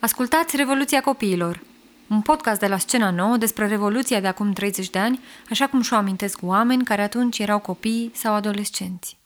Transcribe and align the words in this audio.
Ascultați 0.00 0.56
Revoluția 0.56 1.00
Copiilor, 1.00 1.60
un 2.08 2.20
podcast 2.20 2.60
de 2.60 2.66
la 2.66 2.78
Scena 2.78 3.10
Nouă 3.10 3.36
despre 3.36 3.66
Revoluția 3.66 4.20
de 4.20 4.26
acum 4.26 4.52
30 4.52 4.90
de 4.90 4.98
ani, 4.98 5.20
așa 5.50 5.66
cum 5.66 5.80
și-o 5.80 5.96
amintesc 5.96 6.38
oameni 6.42 6.84
care 6.84 7.02
atunci 7.02 7.38
erau 7.38 7.58
copii 7.58 8.10
sau 8.14 8.34
adolescenți. 8.34 9.16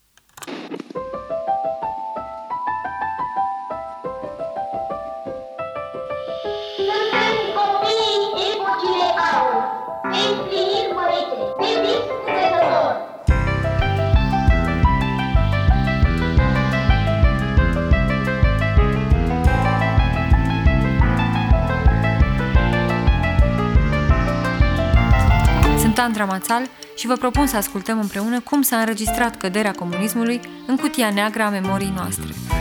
Sunt 25.92 26.04
Andra 26.04 26.24
Mațal 26.24 26.68
și 26.96 27.06
vă 27.06 27.14
propun 27.14 27.46
să 27.46 27.56
ascultăm 27.56 27.98
împreună 28.00 28.40
cum 28.40 28.62
s-a 28.62 28.78
înregistrat 28.78 29.36
căderea 29.36 29.72
comunismului 29.72 30.40
în 30.66 30.76
cutia 30.76 31.10
neagră 31.10 31.42
a 31.42 31.48
memoriei 31.48 31.92
noastre. 31.96 32.51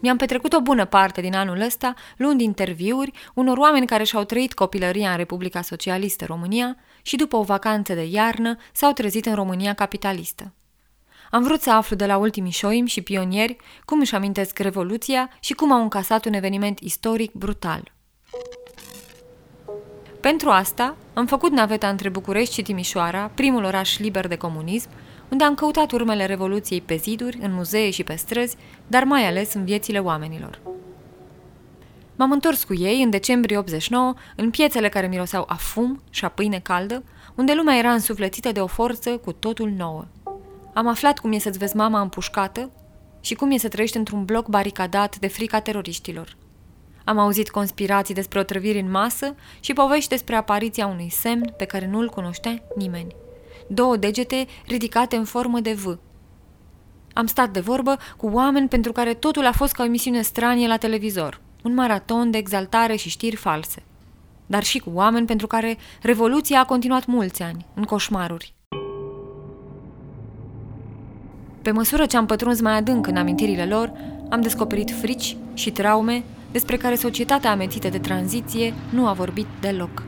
Mi-am 0.00 0.16
petrecut 0.16 0.52
o 0.52 0.60
bună 0.60 0.84
parte 0.84 1.20
din 1.20 1.34
anul 1.34 1.60
ăsta 1.60 1.94
luând 2.16 2.40
interviuri 2.40 3.12
unor 3.34 3.58
oameni 3.58 3.86
care 3.86 4.04
și-au 4.04 4.24
trăit 4.24 4.54
copilăria 4.54 5.10
în 5.10 5.16
Republica 5.16 5.62
Socialistă 5.62 6.24
România 6.24 6.76
și 7.02 7.16
după 7.16 7.36
o 7.36 7.42
vacanță 7.42 7.94
de 7.94 8.04
iarnă 8.04 8.56
s-au 8.72 8.92
trezit 8.92 9.26
în 9.26 9.34
România 9.34 9.74
capitalistă. 9.74 10.52
Am 11.30 11.42
vrut 11.42 11.60
să 11.60 11.70
aflu 11.70 11.96
de 11.96 12.06
la 12.06 12.16
ultimii 12.16 12.52
șoim 12.52 12.86
și 12.86 13.00
pionieri 13.00 13.56
cum 13.84 14.00
își 14.00 14.14
amintesc 14.14 14.58
Revoluția 14.58 15.30
și 15.40 15.52
cum 15.52 15.72
au 15.72 15.82
încasat 15.82 16.24
un 16.24 16.32
eveniment 16.32 16.78
istoric 16.78 17.32
brutal. 17.32 17.92
Pentru 20.20 20.50
asta, 20.50 20.96
am 21.14 21.26
făcut 21.26 21.52
naveta 21.52 21.88
între 21.88 22.08
București 22.08 22.54
și 22.54 22.62
Timișoara, 22.62 23.30
primul 23.34 23.64
oraș 23.64 23.98
liber 23.98 24.26
de 24.26 24.36
comunism, 24.36 24.88
unde 25.30 25.44
am 25.44 25.54
căutat 25.54 25.92
urmele 25.92 26.26
Revoluției 26.26 26.80
pe 26.80 26.96
ziduri, 26.96 27.38
în 27.42 27.54
muzee 27.54 27.90
și 27.90 28.02
pe 28.02 28.14
străzi, 28.14 28.56
dar 28.86 29.04
mai 29.04 29.26
ales 29.26 29.54
în 29.54 29.64
viețile 29.64 29.98
oamenilor. 29.98 30.60
M-am 32.16 32.32
întors 32.32 32.64
cu 32.64 32.74
ei 32.74 33.02
în 33.02 33.10
decembrie 33.10 33.58
89, 33.58 34.14
în 34.36 34.50
piețele 34.50 34.88
care 34.88 35.06
miroseau 35.06 35.44
a 35.48 35.54
fum 35.54 36.02
și 36.10 36.24
a 36.24 36.28
pâine 36.28 36.58
caldă, 36.58 37.02
unde 37.34 37.54
lumea 37.54 37.76
era 37.76 37.92
însuflețită 37.92 38.52
de 38.52 38.60
o 38.60 38.66
forță 38.66 39.16
cu 39.16 39.32
totul 39.32 39.70
nouă. 39.70 40.04
Am 40.74 40.86
aflat 40.86 41.18
cum 41.18 41.32
e 41.32 41.38
să-ți 41.38 41.58
vezi 41.58 41.76
mama 41.76 42.00
împușcată 42.00 42.70
și 43.20 43.34
cum 43.34 43.50
e 43.50 43.56
să 43.56 43.68
trăiești 43.68 43.96
într-un 43.96 44.24
bloc 44.24 44.48
baricadat 44.48 45.18
de 45.18 45.26
frica 45.26 45.60
teroriștilor. 45.60 46.36
Am 47.04 47.18
auzit 47.18 47.50
conspirații 47.50 48.14
despre 48.14 48.38
otrăviri 48.38 48.78
în 48.78 48.90
masă 48.90 49.34
și 49.60 49.72
povești 49.72 50.08
despre 50.08 50.36
apariția 50.36 50.86
unui 50.86 51.10
semn 51.10 51.54
pe 51.56 51.64
care 51.64 51.86
nu-l 51.86 52.08
cunoștea 52.08 52.62
nimeni. 52.76 53.14
Două 53.68 53.96
degete 53.96 54.46
ridicate 54.66 55.16
în 55.16 55.24
formă 55.24 55.60
de 55.60 55.72
V. 55.72 55.98
Am 57.12 57.26
stat 57.26 57.50
de 57.50 57.60
vorbă 57.60 57.96
cu 58.16 58.26
oameni 58.26 58.68
pentru 58.68 58.92
care 58.92 59.14
totul 59.14 59.46
a 59.46 59.52
fost 59.52 59.72
ca 59.72 59.82
o 59.82 59.86
emisiune 59.86 60.22
stranie 60.22 60.66
la 60.66 60.76
televizor, 60.76 61.40
un 61.62 61.74
maraton 61.74 62.30
de 62.30 62.38
exaltare 62.38 62.96
și 62.96 63.08
știri 63.08 63.36
false. 63.36 63.82
Dar 64.46 64.62
și 64.62 64.78
cu 64.78 64.90
oameni 64.94 65.26
pentru 65.26 65.46
care 65.46 65.76
Revoluția 66.02 66.60
a 66.60 66.64
continuat 66.64 67.06
mulți 67.06 67.42
ani, 67.42 67.66
în 67.74 67.82
coșmaruri. 67.82 68.54
Pe 71.62 71.70
măsură 71.70 72.06
ce 72.06 72.16
am 72.16 72.26
pătruns 72.26 72.60
mai 72.60 72.76
adânc 72.76 73.06
în 73.06 73.16
amintirile 73.16 73.66
lor, 73.66 73.92
am 74.30 74.40
descoperit 74.40 74.90
frici 74.90 75.36
și 75.54 75.70
traume 75.70 76.24
despre 76.52 76.76
care 76.76 76.94
societatea 76.94 77.50
amețită 77.50 77.88
de 77.88 77.98
tranziție 77.98 78.74
nu 78.90 79.06
a 79.06 79.12
vorbit 79.12 79.46
deloc. 79.60 80.02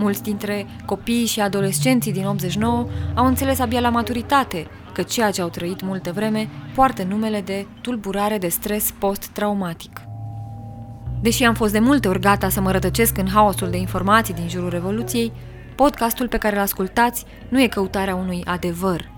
Mulți 0.00 0.22
dintre 0.22 0.66
copiii 0.84 1.26
și 1.26 1.40
adolescenții 1.40 2.12
din 2.12 2.26
89 2.26 2.86
au 3.14 3.26
înțeles 3.26 3.58
abia 3.58 3.80
la 3.80 3.88
maturitate 3.88 4.66
că 4.92 5.02
ceea 5.02 5.30
ce 5.30 5.40
au 5.40 5.48
trăit 5.48 5.82
multă 5.82 6.12
vreme 6.12 6.48
poartă 6.74 7.02
numele 7.02 7.40
de 7.40 7.66
tulburare 7.80 8.38
de 8.38 8.48
stres 8.48 8.94
post-traumatic. 8.98 10.00
Deși 11.22 11.44
am 11.44 11.54
fost 11.54 11.72
de 11.72 11.78
multe 11.78 12.08
ori 12.08 12.20
gata 12.20 12.48
să 12.48 12.60
mă 12.60 12.70
rătăcesc 12.70 13.18
în 13.18 13.28
haosul 13.28 13.70
de 13.70 13.76
informații 13.76 14.34
din 14.34 14.48
jurul 14.48 14.70
Revoluției, 14.70 15.32
podcastul 15.76 16.28
pe 16.28 16.38
care 16.38 16.56
îl 16.56 16.62
ascultați 16.62 17.24
nu 17.48 17.62
e 17.62 17.66
căutarea 17.66 18.14
unui 18.14 18.42
adevăr. 18.44 19.10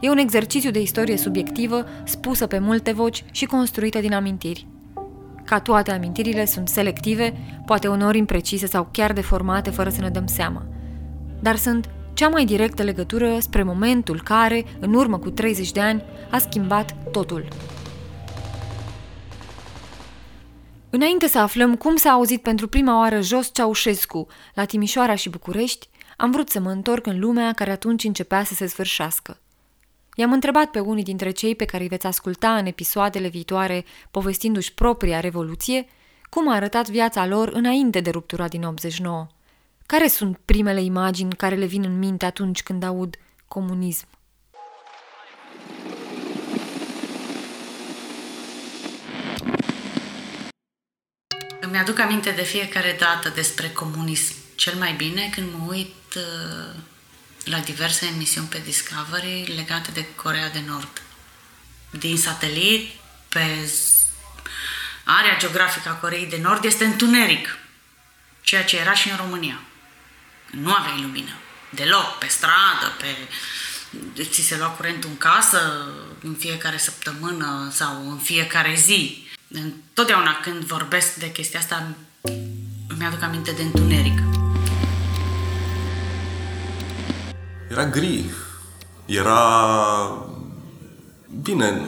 E 0.00 0.10
un 0.10 0.18
exercițiu 0.18 0.70
de 0.70 0.80
istorie 0.80 1.16
subiectivă, 1.16 1.84
spusă 2.04 2.46
pe 2.46 2.58
multe 2.58 2.92
voci 2.92 3.24
și 3.30 3.44
construită 3.44 3.98
din 3.98 4.12
amintiri. 4.12 4.66
Ca 5.46 5.60
toate 5.60 5.90
amintirile 5.90 6.44
sunt 6.44 6.68
selective, 6.68 7.32
poate 7.66 7.88
uneori 7.88 8.18
imprecise 8.18 8.66
sau 8.66 8.88
chiar 8.92 9.12
deformate 9.12 9.70
fără 9.70 9.90
să 9.90 10.00
ne 10.00 10.08
dăm 10.08 10.26
seama. 10.26 10.66
Dar 11.40 11.56
sunt 11.56 11.90
cea 12.14 12.28
mai 12.28 12.44
directă 12.44 12.82
legătură 12.82 13.38
spre 13.38 13.62
momentul 13.62 14.22
care, 14.22 14.64
în 14.80 14.94
urmă 14.94 15.18
cu 15.18 15.30
30 15.30 15.72
de 15.72 15.80
ani, 15.80 16.02
a 16.30 16.38
schimbat 16.38 17.10
totul. 17.10 17.48
Înainte 20.90 21.26
să 21.26 21.38
aflăm 21.38 21.76
cum 21.76 21.96
s-a 21.96 22.10
auzit 22.10 22.42
pentru 22.42 22.68
prima 22.68 22.98
oară 22.98 23.20
jos 23.20 23.50
Ceaușescu 23.52 24.26
la 24.54 24.64
Timișoara 24.64 25.14
și 25.14 25.28
București, 25.28 25.88
am 26.16 26.30
vrut 26.30 26.48
să 26.48 26.60
mă 26.60 26.70
întorc 26.70 27.06
în 27.06 27.18
lumea 27.18 27.52
care 27.52 27.70
atunci 27.70 28.04
începea 28.04 28.44
să 28.44 28.54
se 28.54 28.66
sfârșească. 28.66 29.40
I-am 30.18 30.32
întrebat 30.32 30.70
pe 30.70 30.80
unii 30.80 31.02
dintre 31.02 31.30
cei 31.30 31.54
pe 31.54 31.64
care 31.64 31.82
îi 31.82 31.88
veți 31.88 32.06
asculta 32.06 32.56
în 32.56 32.66
episoadele 32.66 33.28
viitoare 33.28 33.84
povestindu-și 34.10 34.74
propria 34.74 35.20
revoluție, 35.20 35.86
cum 36.30 36.48
a 36.48 36.54
arătat 36.54 36.88
viața 36.88 37.26
lor 37.26 37.48
înainte 37.48 38.00
de 38.00 38.10
ruptura 38.10 38.48
din 38.48 38.64
89. 38.64 39.26
Care 39.86 40.08
sunt 40.08 40.38
primele 40.44 40.82
imagini 40.82 41.34
care 41.34 41.54
le 41.54 41.66
vin 41.66 41.84
în 41.84 41.98
minte 41.98 42.24
atunci 42.24 42.62
când 42.62 42.82
aud 42.82 43.16
comunism? 43.48 44.06
Îmi 51.60 51.76
aduc 51.76 51.98
aminte 51.98 52.30
de 52.30 52.42
fiecare 52.42 52.96
dată 52.98 53.28
despre 53.34 53.68
comunism. 53.68 54.34
Cel 54.54 54.74
mai 54.78 54.92
bine 54.92 55.30
când 55.34 55.46
mă 55.58 55.66
uit 55.68 56.14
uh, 56.16 56.80
la 57.46 57.58
diverse 57.58 58.06
emisiuni 58.06 58.46
pe 58.46 58.62
Discovery 58.64 59.52
legate 59.56 59.90
de 59.90 60.06
Corea 60.14 60.50
de 60.50 60.62
Nord. 60.66 61.02
Din 61.90 62.16
satelit, 62.16 62.90
pe 63.28 63.70
area 65.04 65.36
geografică 65.38 65.88
a 65.88 65.92
Coreei 65.92 66.26
de 66.26 66.38
Nord 66.42 66.64
este 66.64 66.84
întuneric, 66.84 67.58
ceea 68.40 68.64
ce 68.64 68.76
era 68.76 68.94
și 68.94 69.10
în 69.10 69.16
România. 69.16 69.60
Nu 70.50 70.72
aveai 70.72 71.00
lumină. 71.00 71.32
Deloc, 71.70 72.18
pe 72.18 72.26
stradă, 72.26 72.92
pe... 72.98 73.16
ți 74.22 74.42
se 74.42 74.56
lua 74.56 74.68
curentul 74.68 75.10
în 75.10 75.16
casă 75.16 75.86
în 76.22 76.34
fiecare 76.34 76.76
săptămână 76.76 77.70
sau 77.72 78.10
în 78.10 78.18
fiecare 78.18 78.74
zi. 78.74 79.28
Întotdeauna 79.48 80.40
când 80.40 80.64
vorbesc 80.64 81.14
de 81.14 81.32
chestia 81.32 81.58
asta, 81.58 81.94
îmi 82.88 83.04
aduc 83.04 83.22
aminte 83.22 83.52
de 83.52 83.62
întuneric. 83.62 84.45
Era 87.70 87.84
gri. 87.84 88.30
Era... 89.06 89.40
Bine, 91.42 91.80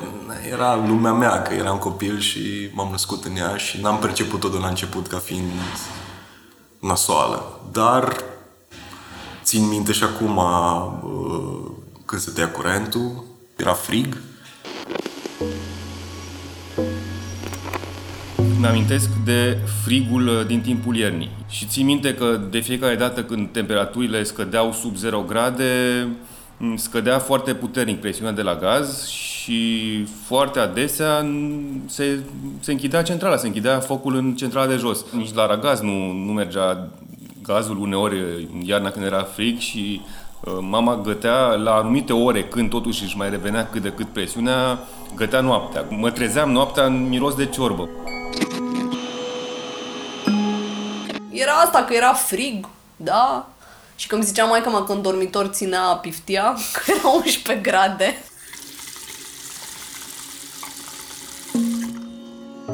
era 0.50 0.74
lumea 0.74 1.12
mea, 1.12 1.42
că 1.42 1.54
eram 1.54 1.78
copil 1.78 2.18
și 2.18 2.70
m-am 2.72 2.90
născut 2.90 3.24
în 3.24 3.36
ea 3.36 3.56
și 3.56 3.80
n-am 3.80 3.98
perceput-o 3.98 4.48
de 4.48 4.56
la 4.56 4.68
început 4.68 5.06
ca 5.06 5.18
fiind 5.18 5.50
nasoală. 6.78 7.60
Dar 7.72 8.22
țin 9.42 9.68
minte 9.68 9.92
și 9.92 10.04
acum 10.04 10.36
uh, 10.36 11.70
când 12.04 12.20
se 12.20 12.30
tăia 12.30 12.50
curentul, 12.50 13.24
era 13.56 13.72
frig. 13.72 14.16
Îmi 18.58 18.66
amintesc 18.66 19.08
de 19.24 19.58
frigul 19.84 20.26
uh, 20.28 20.46
din 20.46 20.60
timpul 20.60 20.96
iernii. 20.96 21.30
Și 21.48 21.66
țin 21.66 21.84
minte 21.84 22.14
că 22.14 22.40
de 22.50 22.58
fiecare 22.58 22.94
dată 22.94 23.22
când 23.22 23.48
temperaturile 23.48 24.22
scădeau 24.22 24.72
sub 24.72 24.96
0 24.96 25.24
grade, 25.26 26.06
m, 26.56 26.76
scădea 26.76 27.18
foarte 27.18 27.54
puternic 27.54 28.00
presiunea 28.00 28.32
de 28.32 28.42
la 28.42 28.54
gaz 28.54 29.06
și 29.06 29.28
și 29.48 30.04
foarte 30.26 30.58
adesea 30.58 31.26
se, 31.86 32.18
se 32.60 32.72
închidea 32.72 33.02
centrala, 33.02 33.36
se 33.36 33.46
închidea 33.46 33.80
focul 33.80 34.14
în 34.16 34.34
centrala 34.34 34.66
de 34.66 34.76
jos. 34.76 35.04
Nici 35.12 35.34
la 35.34 35.46
ragaz 35.46 35.80
nu, 35.80 36.12
nu 36.12 36.32
mergea 36.32 36.88
gazul 37.42 37.78
uneori 37.78 38.18
în 38.54 38.60
iarna 38.64 38.90
când 38.90 39.04
era 39.04 39.22
frig 39.22 39.58
și 39.58 40.00
uh, 40.40 40.52
mama 40.60 41.00
gătea 41.04 41.38
la 41.46 41.74
anumite 41.74 42.12
ore 42.12 42.44
când 42.44 42.70
totuși 42.70 43.02
își 43.02 43.16
mai 43.16 43.30
revenea 43.30 43.66
cât 43.66 43.82
de 43.82 43.92
cât 43.92 44.06
presiunea, 44.06 44.78
gătea 45.14 45.40
noaptea. 45.40 45.84
Mă 45.90 46.10
trezeam 46.10 46.50
noaptea 46.50 46.84
în 46.84 47.08
miros 47.08 47.34
de 47.34 47.46
ciorbă. 47.46 47.88
Era 51.40 51.52
asta 51.52 51.84
că 51.84 51.94
era 51.94 52.12
frig, 52.12 52.68
da? 52.96 53.46
Și 53.96 54.06
când 54.06 54.24
zicea 54.24 54.44
mai 54.44 54.62
că 54.62 54.70
că 54.86 54.92
în 54.92 55.02
dormitor 55.02 55.46
ținea 55.46 55.80
piftia, 55.80 56.56
că 56.74 56.80
era 56.86 57.08
11 57.08 57.70
grade. 57.70 58.22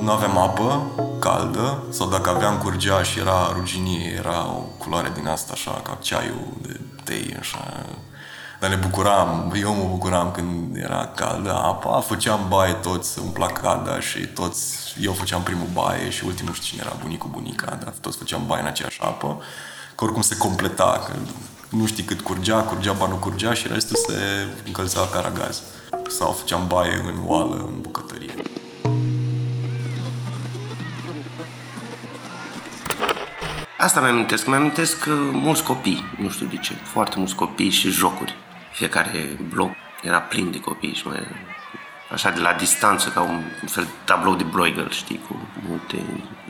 Nu 0.01 0.11
aveam 0.11 0.39
apă 0.39 0.91
caldă 1.21 1.83
sau 1.91 2.09
dacă 2.09 2.31
aveam 2.31 2.59
curgea 2.59 3.03
și 3.03 3.19
era 3.19 3.53
ruginie, 3.53 4.15
era 4.19 4.47
o 4.47 4.63
culoare 4.79 5.13
din 5.15 5.27
asta 5.27 5.53
așa, 5.53 5.71
ca 5.71 5.99
ceaiul 6.01 6.53
de 6.61 6.81
tei, 7.05 7.37
așa. 7.41 7.85
Dar 8.65 8.73
ne 8.73 8.79
bucuram, 8.79 9.53
eu 9.61 9.75
mă 9.75 9.89
bucuram 9.91 10.31
când 10.31 10.77
era 10.77 11.07
caldă 11.15 11.53
apa, 11.53 12.01
făceam 12.01 12.47
baie 12.49 12.73
toți, 12.73 13.19
umpla 13.19 13.47
cada 13.47 14.01
și 14.01 14.27
toți, 14.27 14.95
eu 15.01 15.13
făceam 15.13 15.43
primul 15.43 15.67
baie 15.73 16.11
și 16.11 16.25
ultimul 16.25 16.53
știu 16.53 16.67
cine 16.67 16.83
era, 16.87 16.97
bunicul, 17.01 17.31
bunica, 17.33 17.79
dar 17.85 17.93
toți 18.01 18.19
făceam 18.19 18.43
baie 18.47 18.61
în 18.61 18.67
aceeași 18.67 19.01
apă, 19.03 19.43
că 19.95 20.05
oricum 20.05 20.23
se 20.23 20.37
completa, 20.37 21.05
că 21.07 21.13
nu 21.77 21.87
știi 21.87 22.03
cât 22.03 22.21
curgea, 22.21 22.61
curgea, 22.61 22.93
ba 22.93 23.07
nu 23.07 23.15
curgea 23.15 23.53
și 23.53 23.69
restul 23.69 23.97
se 23.97 24.47
încălzea 24.67 25.03
ca 25.13 25.21
ragaz. 25.21 25.63
Sau 26.09 26.33
făceam 26.33 26.67
baie 26.67 26.95
în 27.07 27.23
oală, 27.25 27.55
în 27.55 27.81
bucătărie. 27.81 28.35
Asta 33.79 34.01
mi 34.01 34.07
amintesc. 34.07 34.47
Mi 34.47 34.55
amintesc 34.55 35.07
uh, 35.07 35.15
mulți 35.33 35.63
copii, 35.63 36.05
nu 36.19 36.29
știu 36.29 36.47
de 36.47 36.57
ce, 36.57 36.75
foarte 36.75 37.15
mulți 37.19 37.35
copii 37.35 37.71
și 37.71 37.91
jocuri. 37.91 38.43
Fiecare 38.75 39.39
bloc 39.49 39.71
era 40.03 40.21
plin 40.21 40.51
de 40.51 40.61
copii 40.61 40.95
și 40.95 41.07
mai 41.07 41.27
așa 42.13 42.31
de 42.31 42.41
la 42.41 42.53
distanță, 42.53 43.09
ca 43.09 43.21
un 43.21 43.43
fel 43.67 43.85
de 43.85 43.91
tablou 44.05 44.35
de 44.35 44.43
Bruegel, 44.43 44.91
știi, 44.91 45.21
cu 45.29 45.37
multe 45.69 45.97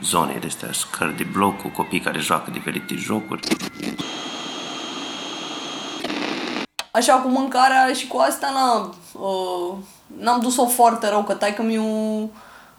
zone 0.01 0.37
de 0.39 0.47
astea, 0.47 0.69
scări 0.71 1.17
de 1.17 1.23
bloc, 1.23 1.61
cu 1.61 1.67
copii 1.67 1.99
care 1.99 2.19
joacă 2.19 2.51
diferite 2.51 2.95
jocuri. 2.95 3.47
Așa 6.91 7.13
cu 7.13 7.27
mâncarea 7.27 7.93
și 7.93 8.07
cu 8.07 8.17
asta 8.17 8.49
n-am, 8.53 8.95
uh, 9.11 9.77
n-am 10.19 10.39
dus-o 10.39 10.65
foarte 10.65 11.09
rău, 11.09 11.23
că 11.23 11.33
taică 11.33 11.61
mi 11.61 11.79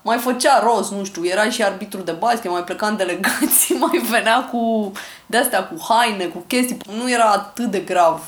mai 0.03 0.19
făcea 0.19 0.61
rost, 0.63 0.93
nu 0.93 1.05
știu, 1.05 1.27
era 1.27 1.51
și 1.51 1.63
arbitru 1.63 2.01
de 2.01 2.13
basket, 2.13 2.51
mai 2.51 2.65
pleca 2.65 2.87
în 2.87 2.97
delegații, 2.97 3.77
mai 3.87 3.99
venea 4.11 4.45
cu 4.45 4.93
de-astea, 5.27 5.65
cu 5.65 5.75
haine, 5.89 6.25
cu 6.25 6.45
chestii, 6.47 6.79
nu 6.97 7.11
era 7.11 7.31
atât 7.31 7.71
de 7.71 7.79
grav. 7.79 8.21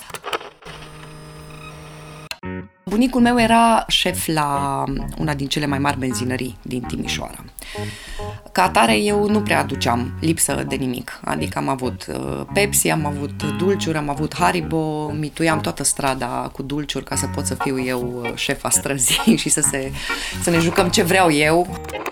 Bunicul 2.88 3.20
meu 3.20 3.40
era 3.40 3.84
șef 3.88 4.26
la 4.26 4.84
una 5.18 5.34
din 5.34 5.46
cele 5.46 5.66
mai 5.66 5.78
mari 5.78 5.98
benzinării 5.98 6.56
din 6.62 6.80
Timișoara. 6.80 7.44
Ca 8.52 8.62
atare, 8.62 8.96
eu 8.96 9.28
nu 9.28 9.40
prea 9.40 9.58
aduceam 9.58 10.12
lipsă 10.20 10.64
de 10.68 10.74
nimic. 10.74 11.20
Adică 11.24 11.58
am 11.58 11.68
avut 11.68 12.06
uh, 12.08 12.40
Pepsi, 12.52 12.88
am 12.88 13.06
avut 13.06 13.42
dulciuri, 13.58 13.96
am 13.96 14.08
avut 14.08 14.34
Haribo, 14.36 15.08
mituiam 15.18 15.60
toată 15.60 15.84
strada 15.84 16.50
cu 16.52 16.62
dulciuri 16.62 17.04
ca 17.04 17.16
să 17.16 17.26
pot 17.26 17.46
să 17.46 17.54
fiu 17.54 17.80
eu 17.80 18.20
uh, 18.22 18.34
șefa 18.34 18.70
străzii 18.70 19.36
și 19.42 19.48
să, 19.48 19.60
se, 19.60 19.92
să 20.42 20.50
ne 20.50 20.58
jucăm 20.58 20.88
ce 20.88 21.02
vreau 21.02 21.32
eu. 21.32 21.66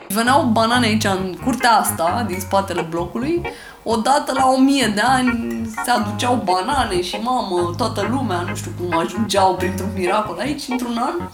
Veneau 0.08 0.44
banane 0.44 0.87
aici 0.87 1.05
în 1.05 1.37
curtea 1.44 1.70
asta, 1.70 2.25
din 2.29 2.40
spatele 2.40 2.87
blocului, 2.90 3.40
odată 3.88 4.32
la 4.32 4.46
o 4.46 4.58
mie 4.58 4.86
de 4.94 5.00
ani 5.00 5.70
se 5.84 5.90
aduceau 5.90 6.34
banane 6.44 7.02
și 7.02 7.16
mamă, 7.16 7.74
toată 7.76 8.08
lumea, 8.10 8.40
nu 8.40 8.54
știu 8.54 8.70
cum 8.80 8.98
ajungeau 8.98 9.54
printr-un 9.54 9.90
miracol 9.94 10.38
aici, 10.38 10.68
într-un 10.68 10.98
an. 10.98 11.28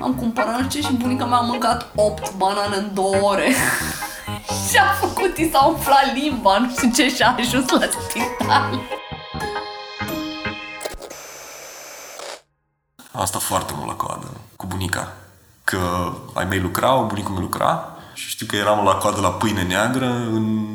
Am 0.00 0.14
cumpărat 0.14 0.66
ce 0.66 0.80
și 0.80 0.92
bunica 0.92 1.24
mea 1.24 1.38
a 1.38 1.40
mâncat 1.40 1.86
8 1.94 2.34
banane 2.36 2.76
în 2.76 2.90
2 2.94 3.04
ore. 3.20 3.48
și 4.68 4.76
a 4.76 4.92
făcut, 5.00 5.36
i 5.36 5.50
s-a 5.50 5.64
umflat 5.64 6.14
limba, 6.14 6.58
nu 6.58 6.70
știu 6.70 6.90
ce, 6.90 7.14
și 7.14 7.22
a 7.22 7.34
ajuns 7.38 7.70
la 7.70 7.86
spital. 8.08 8.80
Asta 13.12 13.38
foarte 13.38 13.72
mult 13.76 13.86
la 13.86 13.94
coadă, 13.94 14.26
cu 14.56 14.66
bunica. 14.66 15.12
Că 15.64 16.12
ai 16.34 16.44
mei 16.44 16.60
lucrau, 16.60 17.04
bunicul 17.04 17.32
meu 17.32 17.42
lucra 17.42 17.96
și 18.14 18.28
știu 18.28 18.46
că 18.46 18.56
eram 18.56 18.84
la 18.84 18.94
coadă 18.94 19.20
la 19.20 19.30
pâine 19.30 19.62
neagră 19.62 20.06
în, 20.06 20.66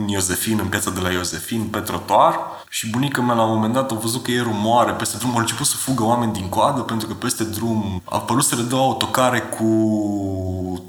în 0.00 0.08
Iosefin, 0.08 0.58
în 0.62 0.68
piața 0.68 0.90
de 0.90 1.00
la 1.00 1.10
Iosefin, 1.10 1.62
pe 1.62 1.78
trotuar. 1.78 2.38
Și 2.68 2.90
bunica 2.90 3.20
mea 3.20 3.34
la 3.34 3.42
un 3.42 3.54
moment 3.54 3.72
dat 3.72 3.90
a 3.90 3.94
văzut 3.94 4.22
că 4.22 4.30
e 4.30 4.40
rumoare 4.40 4.92
peste 4.92 5.16
drum, 5.16 5.30
au 5.30 5.38
început 5.38 5.66
să 5.66 5.76
fugă 5.76 6.04
oameni 6.04 6.32
din 6.32 6.48
coadă 6.48 6.80
pentru 6.80 7.06
că 7.06 7.12
peste 7.14 7.44
drum 7.44 8.02
a 8.04 8.16
apărut 8.16 8.44
să 8.44 8.54
le 8.54 8.62
dau 8.62 8.80
autocare 8.80 9.38
cu 9.38 9.68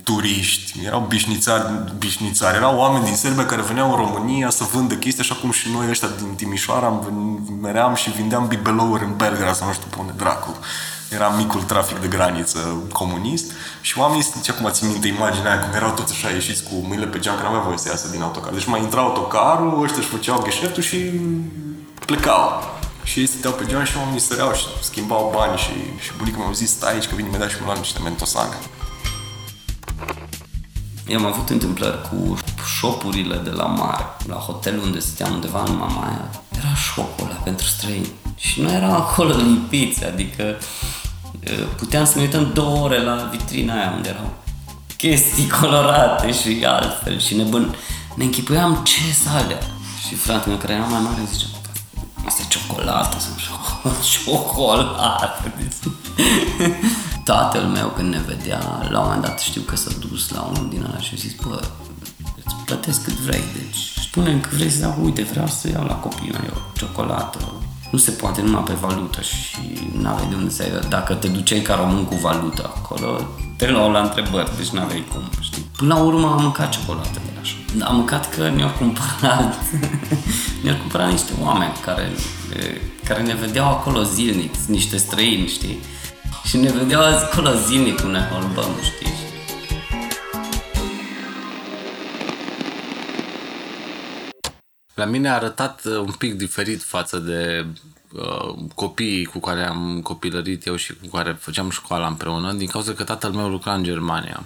turiști, 0.04 0.80
erau 0.86 1.06
bișnițari, 1.08 1.94
bișnițari, 1.98 2.56
erau 2.56 2.78
oameni 2.78 3.06
din 3.06 3.16
Serbia 3.16 3.46
care 3.46 3.62
veneau 3.62 3.90
în 3.90 3.96
România 3.96 4.50
să 4.50 4.63
vândă 4.74 4.96
chestii 4.96 5.22
așa 5.22 5.36
cum 5.36 5.52
și 5.52 5.69
noi 5.74 5.90
ăștia 5.90 6.08
din 6.18 6.34
Timișoara. 6.36 7.00
Meream 7.62 7.94
și 7.94 8.12
vindeam 8.12 8.48
bibelouri 8.48 9.04
în 9.04 9.16
Belgrad 9.16 9.56
sau 9.56 9.68
nu 9.68 9.74
știu 9.74 9.88
pune 9.90 10.13
dracu 10.18 10.58
era 11.12 11.30
micul 11.30 11.62
trafic 11.62 11.98
de 11.98 12.08
graniță 12.08 12.84
comunist 12.92 13.52
și 13.81 14.00
oamenii, 14.00 14.25
ce 14.44 14.52
acum 14.52 14.69
țin 14.72 14.88
minte 14.88 15.08
imaginea 15.08 15.52
aia, 15.52 15.60
cum 15.60 15.74
erau 15.74 15.92
toți 15.94 16.13
așa 16.13 16.30
ieșiți 16.30 16.63
cu 16.63 16.75
mâinile 16.75 17.08
pe 17.08 17.19
geam, 17.19 17.36
că 17.36 17.44
n-aveau 17.44 17.63
voie 17.63 17.78
să 17.78 17.90
iasă 17.90 18.08
din 18.08 18.22
autocar. 18.22 18.54
Deci 18.54 18.66
mai 18.66 18.81
intra 18.81 19.02
autocarul, 19.02 19.84
ăștia 19.84 20.00
își 20.00 20.10
făceau 20.10 20.40
gheșeftul 20.40 20.84
și 20.84 20.98
plecau. 22.06 22.63
Și 23.04 23.19
ei 23.19 23.28
stăteau 23.28 23.54
pe 23.54 23.66
geam 23.66 23.84
și 23.84 23.98
oamenii 23.98 24.19
săreau 24.19 24.54
și 24.54 24.66
schimbau 24.81 25.34
bani 25.36 25.58
și, 25.58 25.74
și 26.04 26.12
bunica 26.18 26.38
mi-a 26.38 26.52
zis, 26.52 26.69
stai 26.69 26.94
aici 26.94 27.08
că 27.08 27.16
vine 27.16 27.28
imediat 27.28 27.50
și 27.50 27.56
mi-a 27.58 27.66
luat 27.66 27.78
niște 27.78 28.00
mentosane. 28.04 28.56
Eu 31.08 31.18
am 31.18 31.25
avut 31.25 31.50
întâmplări 31.50 32.02
cu 32.10 32.38
șopurile 32.78 33.36
de 33.36 33.50
la 33.50 33.66
mare, 33.66 34.06
la 34.28 34.36
hotelul 34.36 34.84
unde 34.84 35.00
stăteam 35.00 35.34
undeva 35.34 35.63
în 35.68 35.75
Mamaia. 35.75 36.30
Era 36.58 36.75
șopul 36.75 37.25
ăla 37.25 37.36
pentru 37.36 37.66
străini. 37.66 38.12
Și 38.36 38.62
noi 38.62 38.74
eram 38.74 38.92
acolo 38.92 39.36
lipiți, 39.36 40.06
adică 40.06 40.58
puteam 41.75 42.05
să 42.05 42.11
ne 42.15 42.21
uităm 42.21 42.51
două 42.53 42.83
ore 42.83 43.01
la 43.01 43.29
vitrina 43.31 43.73
aia 43.73 43.93
unde 43.95 44.09
erau 44.09 44.33
chestii 45.01 45.49
colorate 45.59 46.31
și 46.31 46.65
altfel 46.65 47.19
și 47.19 47.35
ne, 47.35 47.43
bân... 47.43 47.75
ne 48.15 48.24
închipuiam 48.24 48.81
ce 48.83 49.13
sale. 49.24 49.57
Și 50.07 50.15
fratele 50.15 50.53
meu 50.53 50.57
care 50.57 50.74
era 50.74 50.86
mai 50.86 51.01
mare 51.01 51.21
zice, 51.31 51.45
asta 52.25 52.41
e 52.43 52.48
ciocolată 52.50 53.17
sau 53.19 53.33
ciocolată. 54.10 55.53
Tatăl 57.24 57.62
meu 57.62 57.88
când 57.88 58.13
ne 58.13 58.21
vedea, 58.27 58.88
la 58.89 59.00
un 59.00 59.05
moment 59.05 59.21
dat 59.21 59.39
știu 59.39 59.62
că 59.62 59.75
s-a 59.75 59.91
dus 60.10 60.29
la 60.29 60.41
unul 60.41 60.69
din 60.69 60.83
ăla 60.83 61.00
și 61.00 61.12
a 61.13 61.17
zis, 61.17 61.33
bă, 61.43 61.60
îți 62.36 62.55
plătesc 62.65 63.03
cât 63.03 63.13
vrei, 63.13 63.43
deci 63.53 64.00
spune 64.01 64.39
că 64.39 64.50
vrei 64.53 64.69
să 64.69 64.79
dau, 64.79 64.95
uite, 65.03 65.21
vreau 65.21 65.48
să 65.48 65.69
iau 65.69 65.83
la 65.83 65.93
copiii 65.93 66.31
mei 66.31 66.50
o 66.53 66.77
ciocolată, 66.77 67.53
nu 67.91 67.98
se 67.98 68.12
poate 68.12 68.41
numai 68.41 68.63
pe 68.63 68.74
valută 68.74 69.21
și 69.21 69.57
nu 69.98 70.10
aveai 70.10 70.27
de 70.29 70.36
unde 70.36 70.50
să 70.50 70.62
ai, 70.62 70.89
dacă 70.89 71.13
te 71.13 71.27
duceai 71.27 71.60
ca 71.60 71.75
român 71.75 72.03
cu 72.03 72.15
valută 72.15 72.71
acolo, 72.75 73.27
te 73.55 73.69
luau 73.69 73.91
la 73.91 74.00
întrebări, 74.01 74.57
deci 74.57 74.67
nu 74.67 74.81
aveai 74.81 75.05
cum, 75.13 75.21
știi. 75.39 75.65
Până 75.77 75.93
la 75.93 76.01
urmă 76.01 76.27
am 76.27 76.41
mâncat 76.41 76.69
ciocolată 76.69 77.21
de 77.25 77.39
așa. 77.41 77.55
Am 77.86 77.95
mâncat 77.95 78.36
că 78.36 78.50
ne-au 78.50 78.71
cumpărat, 78.77 79.55
ne-au 80.63 80.77
cumpărat 80.77 81.12
niște 81.12 81.31
oameni 81.41 81.74
care, 81.81 82.12
care 83.03 83.21
ne 83.21 83.33
vedeau 83.33 83.67
acolo 83.67 84.03
zilnic, 84.03 84.55
niște 84.67 84.98
străini, 84.98 85.48
știi? 85.48 85.79
Și 86.43 86.57
ne 86.57 86.71
vedeau 86.71 87.01
acolo 87.01 87.50
zilnic 87.67 88.01
cu 88.01 88.07
ne 88.07 88.19
holbăm, 88.31 88.71
știi? 88.83 89.11
La 95.01 95.08
mine 95.08 95.29
a 95.29 95.34
arătat 95.34 95.81
uh, 95.86 95.98
un 95.98 96.12
pic 96.12 96.34
diferit 96.34 96.84
față 96.84 97.17
de 97.17 97.65
uh, 98.12 98.55
copiii 98.75 99.25
cu 99.25 99.39
care 99.39 99.65
am 99.65 100.01
copilărit 100.03 100.65
eu 100.65 100.75
și 100.75 100.93
cu 100.96 101.08
care 101.17 101.31
făceam 101.31 101.70
școala 101.70 102.08
împreună, 102.08 102.53
din 102.53 102.67
cauza 102.67 102.93
că 102.93 103.03
tatăl 103.03 103.31
meu 103.31 103.50
lucra 103.50 103.74
în 103.74 103.84
Germania. 103.84 104.43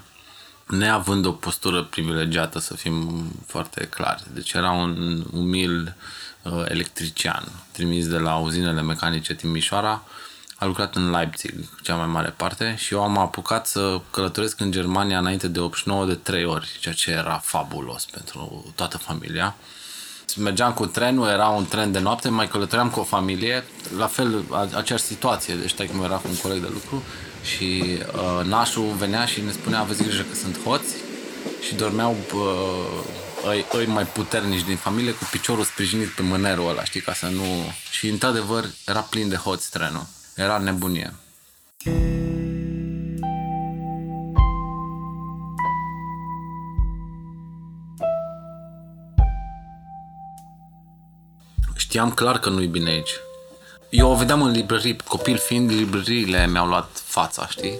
Neavând 0.68 1.26
o 1.26 1.32
postură 1.32 1.84
privilegiată, 1.84 2.60
să 2.60 2.74
fim 2.74 3.26
foarte 3.46 3.86
clari. 3.86 4.24
Deci 4.34 4.54
era 4.54 4.72
un 4.72 5.24
umil 5.32 5.96
uh, 6.42 6.64
electrician, 6.68 7.44
trimis 7.72 8.08
de 8.08 8.18
la 8.18 8.36
uzinele 8.36 8.82
mecanice 8.82 9.34
Timișoara, 9.34 10.04
a 10.56 10.66
lucrat 10.66 10.96
în 10.96 11.10
Leipzig, 11.10 11.54
cea 11.82 11.96
mai 11.96 12.08
mare 12.08 12.30
parte, 12.30 12.76
și 12.78 12.94
eu 12.94 13.04
am 13.04 13.18
apucat 13.18 13.68
să 13.68 14.02
călătoresc 14.12 14.60
în 14.60 14.72
Germania 14.72 15.18
înainte 15.18 15.48
de 15.48 15.60
89 15.60 16.06
de 16.06 16.16
3 16.16 16.46
ori, 16.46 16.78
ceea 16.80 16.94
ce 16.94 17.12
era 17.12 17.38
fabulos 17.38 18.06
pentru 18.06 18.74
toată 18.76 18.98
familia 18.98 19.56
mergeam 20.40 20.74
cu 20.74 20.86
trenul, 20.86 21.28
era 21.28 21.48
un 21.48 21.66
tren 21.66 21.92
de 21.92 22.00
noapte, 22.00 22.30
mai 22.30 22.48
călătoream 22.48 22.90
cu 22.90 23.00
o 23.00 23.04
familie, 23.04 23.64
la 23.98 24.08
fel, 24.08 24.44
aceeași 24.76 25.04
situație, 25.04 25.56
deci 25.56 25.90
cum 25.92 26.04
era 26.04 26.16
cu 26.16 26.28
un 26.30 26.38
coleg 26.38 26.62
de 26.62 26.70
lucru 26.74 27.04
Și 27.44 27.84
uh, 28.16 28.46
nașul 28.46 28.94
venea 28.98 29.26
și 29.26 29.42
ne 29.42 29.52
spunea 29.52 29.80
aveți 29.80 30.04
grijă 30.04 30.22
că 30.22 30.36
sunt 30.36 30.64
hoți 30.64 30.94
și 31.62 31.76
dormeau 31.76 32.16
uh, 32.34 33.24
îi, 33.50 33.66
îi 33.72 33.86
mai 33.86 34.06
puternici 34.06 34.66
din 34.66 34.76
familie 34.76 35.12
cu 35.12 35.28
piciorul 35.32 35.64
sprijinit 35.64 36.08
pe 36.08 36.22
mânerul 36.22 36.70
ăla, 36.70 36.84
știi, 36.84 37.02
ca 37.02 37.14
să 37.14 37.26
nu... 37.26 37.44
Și 37.90 38.08
într-adevăr 38.10 38.66
era 38.86 39.00
plin 39.00 39.30
de 39.30 39.36
hoți 39.36 39.70
trenul. 39.70 40.06
Era 40.36 40.58
nebunie. 40.58 41.14
Știam 51.96 52.12
clar 52.12 52.40
că 52.40 52.50
nu-i 52.50 52.68
bine 52.68 52.90
aici. 52.90 53.12
Eu 53.90 54.12
o 54.12 54.16
vedeam 54.16 54.42
în 54.42 54.52
librării, 54.52 54.96
copil 55.08 55.38
fiind, 55.38 55.70
librăriile 55.70 56.48
mi-au 56.48 56.68
luat 56.68 56.90
fața, 56.94 57.48
știi? 57.48 57.80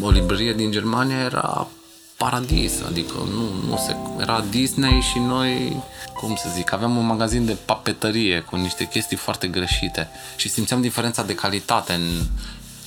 O 0.00 0.10
librărie 0.10 0.52
din 0.52 0.70
Germania 0.70 1.18
era 1.18 1.68
paradis, 2.16 2.82
adică 2.86 3.12
nu, 3.14 3.68
nu 3.68 3.76
se, 3.76 3.96
era 4.20 4.44
Disney 4.50 5.00
și 5.00 5.18
noi, 5.18 5.82
cum 6.14 6.36
să 6.36 6.48
zic, 6.54 6.72
aveam 6.72 6.96
un 6.96 7.06
magazin 7.06 7.46
de 7.46 7.56
papetărie 7.64 8.40
cu 8.40 8.56
niște 8.56 8.84
chestii 8.84 9.16
foarte 9.16 9.46
greșite 9.46 10.08
și 10.36 10.48
simțeam 10.48 10.80
diferența 10.80 11.22
de 11.22 11.34
calitate 11.34 11.92
în, 11.92 12.26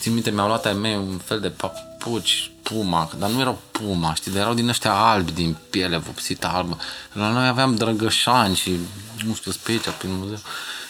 țin 0.01 0.13
minte, 0.13 0.29
mi-au 0.29 0.47
luat 0.47 0.65
ai 0.65 0.73
mei 0.73 0.95
un 0.95 1.17
fel 1.25 1.39
de 1.39 1.49
papuci 1.49 2.51
Puma, 2.63 3.09
dar 3.17 3.29
nu 3.29 3.39
erau 3.39 3.61
Puma, 3.71 4.13
știi, 4.13 4.31
dar 4.31 4.41
erau 4.41 4.53
din 4.53 4.69
ăștia 4.69 4.93
albi, 4.93 5.31
din 5.31 5.57
piele 5.69 5.97
vopsită 5.97 6.47
albă. 6.53 6.77
La 7.13 7.29
noi 7.29 7.47
aveam 7.47 7.75
drăgășani 7.75 8.55
și, 8.55 8.71
nu 9.25 9.33
știu, 9.33 9.51
pe 9.63 9.71
aici, 9.71 9.89
prin 9.97 10.11
muzeu. 10.17 10.39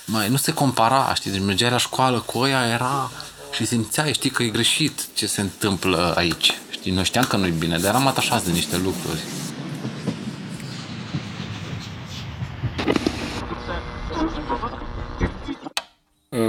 Mai, 0.05 0.29
nu 0.29 0.37
se 0.37 0.53
compara, 0.53 1.13
știi, 1.13 1.31
deci 1.31 1.41
mergeai 1.41 1.71
la 1.71 1.77
școală 1.77 2.19
cu 2.19 2.37
oia, 2.37 2.67
era 2.67 3.11
și 3.51 3.65
simțeai, 3.65 4.13
știi, 4.13 4.29
că 4.29 4.43
e 4.43 4.47
greșit 4.47 5.07
ce 5.13 5.27
se 5.27 5.41
întâmplă 5.41 6.13
aici. 6.17 6.51
Știi, 6.69 6.91
noi 6.91 7.03
știam 7.03 7.25
că 7.25 7.37
nu-i 7.37 7.51
bine, 7.51 7.77
dar 7.77 7.89
eram 7.89 8.07
atașați 8.07 8.45
de 8.45 8.51
niște 8.51 8.77
lucruri. 8.77 9.19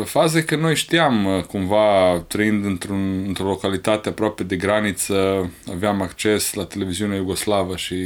Faze 0.04 0.44
că 0.44 0.56
noi 0.56 0.74
știam 0.74 1.44
cumva, 1.48 2.18
trăind 2.28 2.64
într-un, 2.64 3.24
într-o 3.26 3.44
localitate 3.44 4.08
aproape 4.08 4.42
de 4.42 4.56
graniță, 4.56 5.50
aveam 5.70 6.02
acces 6.02 6.52
la 6.54 6.64
televiziunea 6.64 7.16
iugoslavă 7.16 7.76
și 7.76 7.96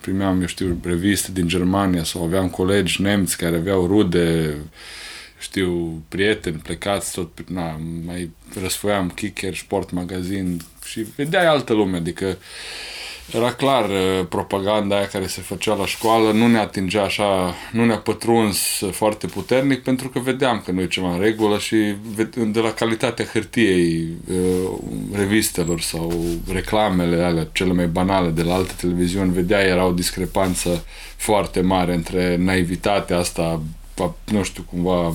primeam, 0.00 0.40
eu 0.40 0.46
știu, 0.46 0.80
reviste 0.82 1.32
din 1.32 1.48
Germania 1.48 2.04
sau 2.04 2.24
aveam 2.24 2.48
colegi 2.48 3.02
nemți 3.02 3.36
care 3.36 3.56
aveau 3.56 3.86
rude, 3.86 4.56
știu, 5.38 6.02
prieteni 6.08 6.56
plecați 6.56 7.12
tot, 7.12 7.48
na, 7.48 7.80
mai 8.06 8.30
răsfoiam 8.60 9.10
Kicker, 9.10 9.54
Sport 9.54 9.90
Magazin 9.90 10.60
și 10.84 11.06
vedeai 11.16 11.46
altă 11.46 11.72
lume, 11.72 11.96
adică 11.96 12.26
uh, 12.26 12.99
era 13.34 13.52
clar, 13.52 13.88
uh, 13.88 14.26
propaganda 14.28 14.96
aia 14.96 15.06
care 15.06 15.26
se 15.26 15.40
făcea 15.40 15.74
la 15.74 15.86
școală 15.86 16.32
nu 16.32 16.46
ne 16.46 16.58
atingea 16.58 17.02
așa, 17.02 17.54
nu 17.72 17.84
ne-a 17.84 17.98
pătruns 17.98 18.82
foarte 18.90 19.26
puternic 19.26 19.82
pentru 19.82 20.08
că 20.08 20.18
vedeam 20.18 20.62
că 20.64 20.70
nu 20.70 20.80
e 20.80 20.86
ceva 20.86 21.12
în 21.12 21.20
regulă 21.20 21.58
și 21.58 21.76
de 22.46 22.60
la 22.60 22.72
calitatea 22.72 23.24
hârtiei 23.24 24.08
uh, 24.30 24.70
revistelor 25.12 25.80
sau 25.80 26.12
reclamele 26.52 27.22
alea 27.22 27.48
cele 27.52 27.72
mai 27.72 27.86
banale 27.86 28.28
de 28.28 28.42
la 28.42 28.54
alte 28.54 28.72
televiziuni, 28.80 29.32
vedea 29.32 29.60
era 29.60 29.84
o 29.84 29.92
discrepanță 29.92 30.84
foarte 31.16 31.60
mare 31.60 31.94
între 31.94 32.36
naivitatea 32.36 33.18
asta, 33.18 33.62
nu 34.24 34.42
știu, 34.42 34.64
cumva 34.70 35.14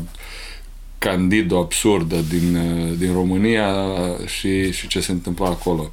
candido 0.97 1.59
absurdă 1.59 2.15
din, 2.29 2.55
uh, 2.55 2.97
din 2.97 3.13
România 3.13 3.67
și, 4.25 4.71
și 4.71 4.87
ce 4.87 4.99
se 4.99 5.11
întâmpla 5.11 5.47
acolo. 5.47 5.91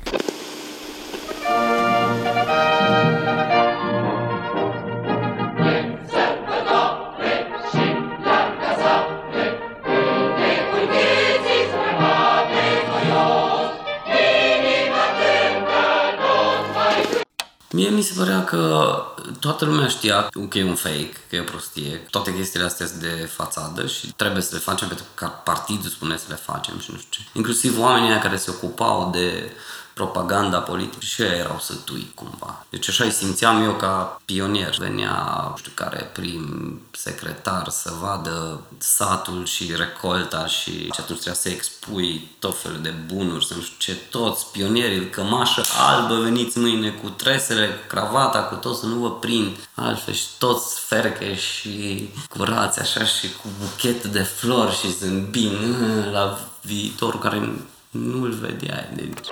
Mie 17.72 17.88
mi 17.88 18.02
se 18.02 18.12
părea 18.16 18.44
că 18.44 18.94
toată 19.40 19.64
lumea 19.64 19.88
știa 19.88 20.28
că 20.48 20.58
e 20.58 20.64
un 20.64 20.74
fake, 20.74 21.12
că 21.28 21.36
e 21.36 21.40
o 21.40 21.44
prostie. 21.44 22.06
Toate 22.10 22.34
chestiile 22.34 22.66
astea 22.66 22.86
sunt 22.86 23.00
de 23.00 23.30
fațadă 23.32 23.86
și 23.86 24.12
trebuie 24.16 24.42
să 24.42 24.50
le 24.52 24.60
facem 24.60 24.86
pentru 24.86 25.06
că 25.14 25.30
partidul 25.44 25.90
spune 25.90 26.16
să 26.16 26.24
le 26.28 26.34
facem 26.34 26.78
și 26.78 26.90
nu 26.90 26.98
știu 26.98 27.10
ce. 27.10 27.20
Inclusiv 27.32 27.80
oamenii 27.80 28.18
care 28.18 28.36
se 28.36 28.50
ocupau 28.50 29.10
de 29.12 29.52
propaganda 29.94 30.58
politică 30.58 31.04
și 31.04 31.22
ei 31.22 31.38
erau 31.38 31.58
sătui 31.60 32.12
cumva. 32.14 32.66
Deci 32.70 32.88
așa 32.88 33.04
îi 33.04 33.10
simțeam 33.10 33.62
eu 33.62 33.72
ca 33.72 34.20
pionier. 34.24 34.76
Venea, 34.78 35.46
nu 35.50 35.56
știu 35.56 35.72
care, 35.74 36.10
prim 36.12 36.80
secretar 36.92 37.68
să 37.68 37.92
vadă 38.00 38.60
satul 38.78 39.46
și 39.46 39.74
recolta 39.76 40.46
și, 40.46 40.70
și 40.70 41.00
atunci 41.00 41.20
trebuia 41.20 41.34
să 41.34 41.48
expui 41.48 42.30
tot 42.38 42.60
felul 42.60 42.78
de 42.82 42.94
bunuri, 43.06 43.46
să 43.46 43.54
nu 43.54 43.60
știu 43.60 43.76
ce, 43.78 43.94
toți 43.94 44.46
pionierii, 44.52 45.10
cămașă 45.10 45.62
albă, 45.78 46.14
veniți 46.14 46.58
mâine 46.58 46.90
cu 46.90 47.08
tresele, 47.08 47.66
cu 47.66 47.86
cravata, 47.88 48.42
cu 48.42 48.54
tot 48.54 48.76
să 48.76 48.86
nu 48.86 48.94
vă 48.94 49.10
prind 49.10 49.56
altfel 49.74 50.14
și 50.14 50.26
toți 50.38 50.80
ferche 50.80 51.34
și 51.34 52.08
curați 52.28 52.80
așa 52.80 53.04
și 53.04 53.28
cu 53.42 53.48
buchete 53.60 54.08
de 54.08 54.22
flori 54.22 54.76
și 54.76 54.92
zâmbind 54.92 55.76
la 56.12 56.38
viitor 56.62 57.18
care 57.18 57.52
nu-l 57.90 58.30
vedeai. 58.30 58.88
Deci 58.94 59.28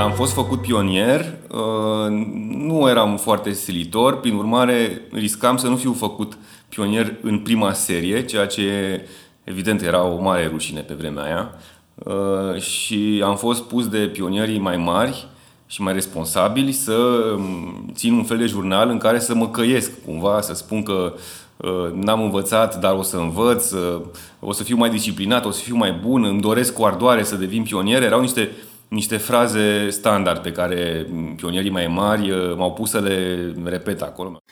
Am 0.00 0.12
fost 0.12 0.32
făcut 0.32 0.60
pionier, 0.60 1.34
uh, 1.50 2.26
nu 2.50 2.88
eram 2.88 3.16
foarte 3.16 3.52
stilitor, 3.52 4.20
prin 4.20 4.34
urmare 4.34 5.00
riscam 5.12 5.56
să 5.56 5.68
nu 5.68 5.76
fiu 5.76 5.92
făcut 5.92 6.38
pionier 6.68 7.14
în 7.22 7.38
prima 7.38 7.72
serie, 7.72 8.24
ceea 8.24 8.46
ce 8.46 9.00
evident 9.44 9.82
era 9.82 10.04
o 10.04 10.20
mare 10.20 10.46
rușine 10.52 10.80
pe 10.80 10.94
vremea 10.94 11.22
aia. 11.22 11.54
Uh, 11.94 12.60
și 12.60 13.22
am 13.24 13.36
fost 13.36 13.62
pus 13.62 13.88
de 13.88 13.98
pionierii 13.98 14.58
mai 14.58 14.76
mari 14.76 15.28
și 15.66 15.82
mai 15.82 15.92
responsabili 15.92 16.72
să 16.72 16.92
um, 17.36 17.90
țin 17.94 18.12
un 18.12 18.24
fel 18.24 18.38
de 18.38 18.46
jurnal 18.46 18.88
în 18.88 18.98
care 18.98 19.18
să 19.18 19.34
mă 19.34 19.48
căiesc 19.48 20.04
cumva, 20.04 20.40
să 20.40 20.54
spun 20.54 20.82
că 20.82 21.12
uh, 21.56 21.92
n-am 21.94 22.22
învățat, 22.22 22.80
dar 22.80 22.94
o 22.94 23.02
să 23.02 23.16
învăț, 23.16 23.72
o 24.40 24.52
să 24.52 24.62
fiu 24.62 24.76
mai 24.76 24.90
disciplinat, 24.90 25.44
o 25.44 25.50
să 25.50 25.60
fiu 25.62 25.76
mai 25.76 25.92
bun, 25.92 26.24
îmi 26.24 26.40
doresc 26.40 26.74
cu 26.74 26.84
ardoare 26.84 27.22
să 27.22 27.36
devin 27.36 27.62
pionier. 27.62 28.02
Erau 28.02 28.20
niște 28.20 28.50
niște 28.90 29.16
fraze 29.16 29.88
standard 29.90 30.42
pe 30.42 30.52
care 30.52 31.06
pionierii 31.36 31.70
mai 31.70 31.86
mari 31.86 32.30
uh, 32.30 32.54
m-au 32.56 32.72
pus 32.72 32.90
să 32.90 32.98
le 32.98 33.52
repet 33.64 34.02
acolo. 34.02 34.42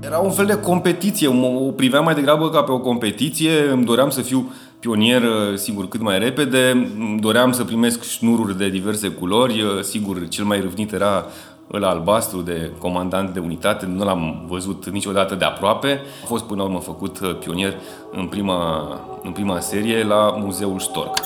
Era 0.00 0.18
un 0.18 0.30
fel 0.30 0.46
de 0.46 0.60
competiție, 0.60 1.28
o 1.44 1.70
priveam 1.70 2.04
mai 2.04 2.14
degrabă 2.14 2.50
ca 2.50 2.62
pe 2.62 2.72
o 2.72 2.78
competiție, 2.78 3.70
îmi 3.70 3.84
doream 3.84 4.10
să 4.10 4.20
fiu 4.20 4.52
pionier, 4.80 5.22
uh, 5.22 5.54
sigur, 5.54 5.88
cât 5.88 6.00
mai 6.00 6.18
repede, 6.18 6.90
doream 7.20 7.52
să 7.52 7.64
primesc 7.64 8.02
șnururi 8.02 8.58
de 8.58 8.68
diverse 8.68 9.08
culori, 9.08 9.60
uh, 9.60 9.80
sigur, 9.80 10.28
cel 10.28 10.44
mai 10.44 10.60
râvnit 10.60 10.92
era 10.92 11.26
ăla 11.72 11.88
albastru 11.88 12.40
de 12.40 12.70
comandant 12.78 13.30
de 13.30 13.38
unitate, 13.38 13.86
nu 13.86 14.04
l-am 14.04 14.44
văzut 14.48 14.88
niciodată 14.88 15.34
de 15.34 15.44
aproape. 15.44 16.00
A 16.22 16.26
fost 16.26 16.44
până 16.44 16.62
la 16.62 16.68
urmă 16.68 16.80
făcut 16.80 17.20
uh, 17.20 17.38
pionier 17.38 17.74
în 18.12 18.26
prima, 18.26 18.82
în 19.22 19.32
prima 19.32 19.60
serie 19.60 20.04
la 20.04 20.34
Muzeul 20.38 20.78
Stork. 20.78 21.20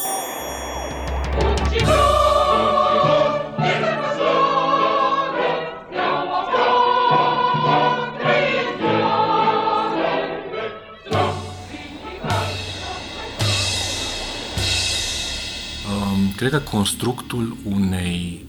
Cred 16.37 16.51
că 16.51 16.59
constructul 16.59 17.57
unei 17.65 18.46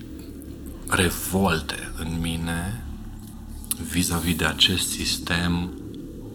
revolte 0.89 1.91
în 1.97 2.17
mine 2.21 2.83
vis-a-vis 3.91 4.35
de 4.35 4.45
acest 4.45 4.89
sistem 4.89 5.71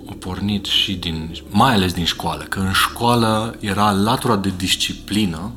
a 0.08 0.14
pornit 0.18 0.64
și 0.64 0.94
din, 0.94 1.36
mai 1.50 1.74
ales 1.74 1.92
din 1.92 2.04
școală, 2.04 2.42
că 2.42 2.58
în 2.58 2.72
școală 2.72 3.56
era 3.60 3.90
latura 3.90 4.36
de 4.36 4.52
disciplină 4.56 5.52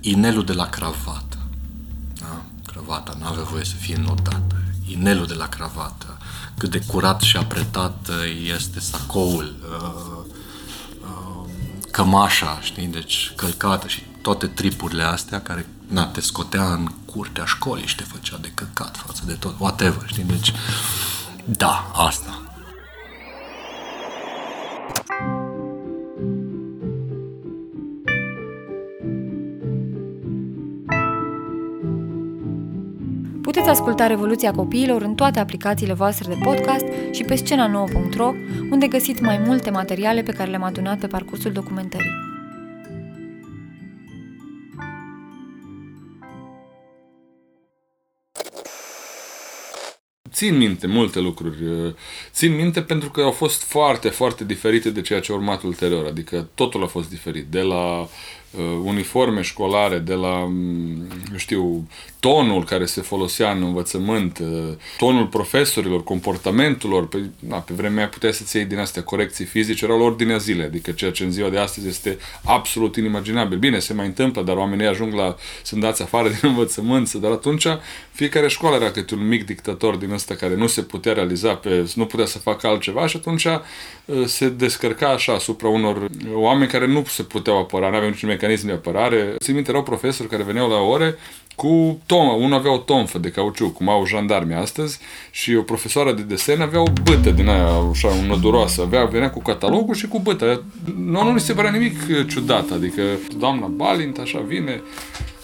inelul 0.00 0.44
de 0.44 0.52
la 0.52 0.68
cravată. 0.68 1.38
Da? 2.20 2.42
Cravata 2.66 3.16
nu 3.18 3.26
avea 3.26 3.42
voie 3.42 3.64
să 3.64 3.74
fie 3.74 4.00
notată. 4.04 4.62
Inelul 4.86 5.26
de 5.26 5.34
la 5.34 5.48
cravată. 5.48 6.18
Cât 6.56 6.70
de 6.70 6.82
curat 6.86 7.20
și 7.20 7.36
apretat 7.36 8.08
este 8.56 8.80
sacoul, 8.80 9.54
uh, 9.70 10.24
uh, 11.00 11.48
cămașa, 11.90 12.58
știi, 12.62 12.86
deci 12.86 13.32
călcată 13.36 13.88
și 13.88 14.02
toate 14.20 14.46
tripurile 14.46 15.02
astea 15.02 15.40
care 15.40 15.66
na, 15.86 16.06
te 16.06 16.20
scotea 16.20 16.72
în 16.72 16.88
curtea 17.04 17.44
școlii 17.44 17.86
și 17.86 17.96
te 17.96 18.02
făcea 18.02 18.38
de 18.40 18.50
căcat 18.54 18.96
față 18.96 19.22
de 19.26 19.32
tot, 19.32 19.54
whatever, 19.58 20.02
știi? 20.06 20.24
Deci, 20.24 20.52
da, 21.44 21.90
asta. 21.94 22.42
Puteți 33.42 33.68
asculta 33.68 34.06
Revoluția 34.06 34.50
Copiilor 34.50 35.02
în 35.02 35.14
toate 35.14 35.40
aplicațiile 35.40 35.92
voastre 35.92 36.34
de 36.34 36.40
podcast 36.42 36.84
și 37.10 37.22
pe 37.22 37.34
scena9.ro, 37.34 38.32
unde 38.70 38.86
găsiți 38.86 39.22
mai 39.22 39.40
multe 39.46 39.70
materiale 39.70 40.22
pe 40.22 40.32
care 40.32 40.50
le-am 40.50 40.62
adunat 40.62 40.98
pe 40.98 41.06
parcursul 41.06 41.52
documentării. 41.52 42.31
Țin 50.32 50.56
minte 50.56 50.86
multe 50.86 51.20
lucruri. 51.20 51.56
Țin 52.32 52.54
minte 52.54 52.82
pentru 52.82 53.10
că 53.10 53.20
au 53.20 53.30
fost 53.30 53.62
foarte, 53.62 54.08
foarte 54.08 54.44
diferite 54.44 54.90
de 54.90 55.00
ceea 55.00 55.20
ce 55.20 55.32
a 55.32 55.34
urmat 55.34 55.62
ulterior. 55.62 56.06
Adică 56.06 56.48
totul 56.54 56.82
a 56.82 56.86
fost 56.86 57.08
diferit. 57.08 57.44
De 57.44 57.60
la 57.60 58.00
uh, 58.00 58.08
uniforme 58.84 59.40
școlare, 59.40 59.98
de 59.98 60.14
la, 60.14 60.46
mm, 60.48 61.06
eu 61.30 61.36
știu, 61.36 61.86
tonul 62.20 62.64
care 62.64 62.84
se 62.84 63.00
folosea 63.00 63.50
în 63.50 63.62
învățământ, 63.62 64.38
uh, 64.38 64.48
tonul 64.96 65.26
profesorilor, 65.26 66.04
comportamentul 66.04 66.90
lor. 66.90 67.08
Pe, 67.08 67.18
na, 67.38 67.56
pe 67.56 67.72
vremea 67.74 67.98
aia 67.98 68.08
puteai 68.08 68.32
să-ți 68.32 68.56
iei 68.56 68.64
din 68.64 68.78
astea 68.78 69.02
corecții 69.02 69.44
fizice, 69.44 69.84
erau 69.84 69.98
la 69.98 70.04
ordinea 70.04 70.36
zilei, 70.36 70.64
adică 70.64 70.90
ceea 70.90 71.10
ce 71.10 71.24
în 71.24 71.30
ziua 71.30 71.48
de 71.48 71.58
astăzi 71.58 71.88
este 71.88 72.18
absolut 72.44 72.96
inimaginabil. 72.96 73.58
Bine, 73.58 73.78
se 73.78 73.92
mai 73.92 74.06
întâmplă, 74.06 74.42
dar 74.42 74.56
oamenii 74.56 74.86
ajung 74.86 75.14
la, 75.14 75.36
sunt 75.62 75.80
dați 75.80 76.02
afară 76.02 76.28
din 76.28 76.48
învățământ, 76.50 77.12
dar 77.12 77.30
atunci 77.30 77.66
fiecare 78.12 78.48
școală 78.48 78.76
era 78.76 78.90
câte 78.90 79.14
un 79.14 79.28
mic 79.28 79.46
dictator 79.46 79.96
din 79.96 80.10
ăsta 80.12 80.34
care 80.34 80.54
nu 80.54 80.66
se 80.66 80.82
putea 80.82 81.12
realiza, 81.12 81.54
pe, 81.54 81.90
nu 81.94 82.06
putea 82.06 82.26
să 82.26 82.38
facă 82.38 82.66
altceva 82.66 83.06
și 83.06 83.16
atunci 83.16 83.44
uh, 83.44 84.24
se 84.26 84.48
descărca 84.48 85.08
așa 85.08 85.32
asupra 85.32 85.68
unor 85.68 86.08
oameni 86.32 86.70
care 86.70 86.86
nu 86.86 87.04
se 87.08 87.22
puteau 87.22 87.58
apăra, 87.58 87.88
nu 87.88 87.96
aveau 87.96 88.10
niciun 88.10 88.28
mecanism 88.42 88.66
de 88.66 88.72
apărare. 88.72 89.34
Țin 89.38 89.54
minte, 89.54 89.70
erau 89.70 89.82
profesori 89.82 90.28
care 90.28 90.42
veneau 90.42 90.68
la 90.68 90.80
ore 90.80 91.18
cu 91.56 92.00
tomă. 92.06 92.32
Unul 92.32 92.54
avea 92.58 92.72
o 92.72 92.78
tomfă 92.78 93.18
de 93.18 93.30
cauciuc, 93.30 93.76
cum 93.76 93.88
au 93.88 94.06
jandarmi 94.06 94.54
astăzi, 94.54 94.98
și 95.30 95.54
o 95.54 95.62
profesoară 95.62 96.12
de 96.12 96.22
desen 96.22 96.60
avea 96.60 96.80
o 96.80 96.92
bâtă 97.02 97.30
din 97.30 97.48
aia, 97.48 97.68
așa, 97.90 98.08
năduroasă. 98.28 98.82
Avea, 98.82 99.04
venea 99.04 99.30
cu 99.30 99.42
catalogul 99.42 99.94
și 99.94 100.08
cu 100.08 100.18
bâtă. 100.18 100.62
Nu, 100.96 101.24
nu 101.24 101.30
mi 101.30 101.40
se 101.40 101.52
părea 101.52 101.70
nimic 101.70 102.26
ciudat, 102.28 102.70
adică 102.70 103.02
doamna 103.38 103.66
Balint 103.66 104.18
așa 104.18 104.38
vine, 104.46 104.82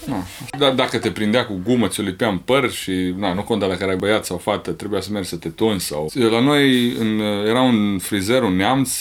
Na. 0.08 0.22
Dar 0.58 0.72
dacă 0.72 0.98
te 0.98 1.10
prindea 1.10 1.46
cu 1.46 1.60
gumă, 1.64 1.88
ți-o 1.88 2.02
lipea 2.02 2.28
în 2.28 2.38
păr 2.38 2.70
și 2.70 3.14
na, 3.16 3.32
nu 3.32 3.42
conta 3.42 3.66
la 3.66 3.74
care 3.74 3.90
ai 3.90 3.96
băiat 3.96 4.24
sau 4.24 4.36
fată, 4.36 4.70
trebuia 4.70 5.00
să 5.00 5.08
mergi 5.12 5.28
să 5.28 5.36
te 5.36 5.48
tunzi 5.48 5.86
sau... 5.86 6.10
La 6.30 6.40
noi 6.40 6.92
în, 6.98 7.20
era 7.46 7.60
un 7.60 7.98
frizer, 7.98 8.42
un 8.42 8.56
neamț, 8.56 9.00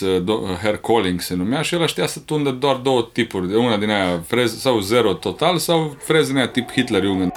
Hair 0.61 0.77
Calling 0.77 1.21
se 1.21 1.35
numea 1.35 1.61
și 1.61 1.75
el 1.75 1.87
știa 1.87 2.07
să 2.07 2.19
tundă 2.19 2.51
doar 2.51 2.75
două 2.75 3.09
tipuri, 3.11 3.49
de 3.49 3.55
una 3.55 3.77
din 3.77 3.89
aia 3.89 4.23
frez 4.27 4.59
sau 4.59 4.79
zero 4.79 5.13
total 5.13 5.57
sau 5.57 5.97
freză 5.99 6.27
din 6.27 6.37
aia 6.37 6.47
tip 6.47 6.71
Hitler-Jugend. 6.71 7.31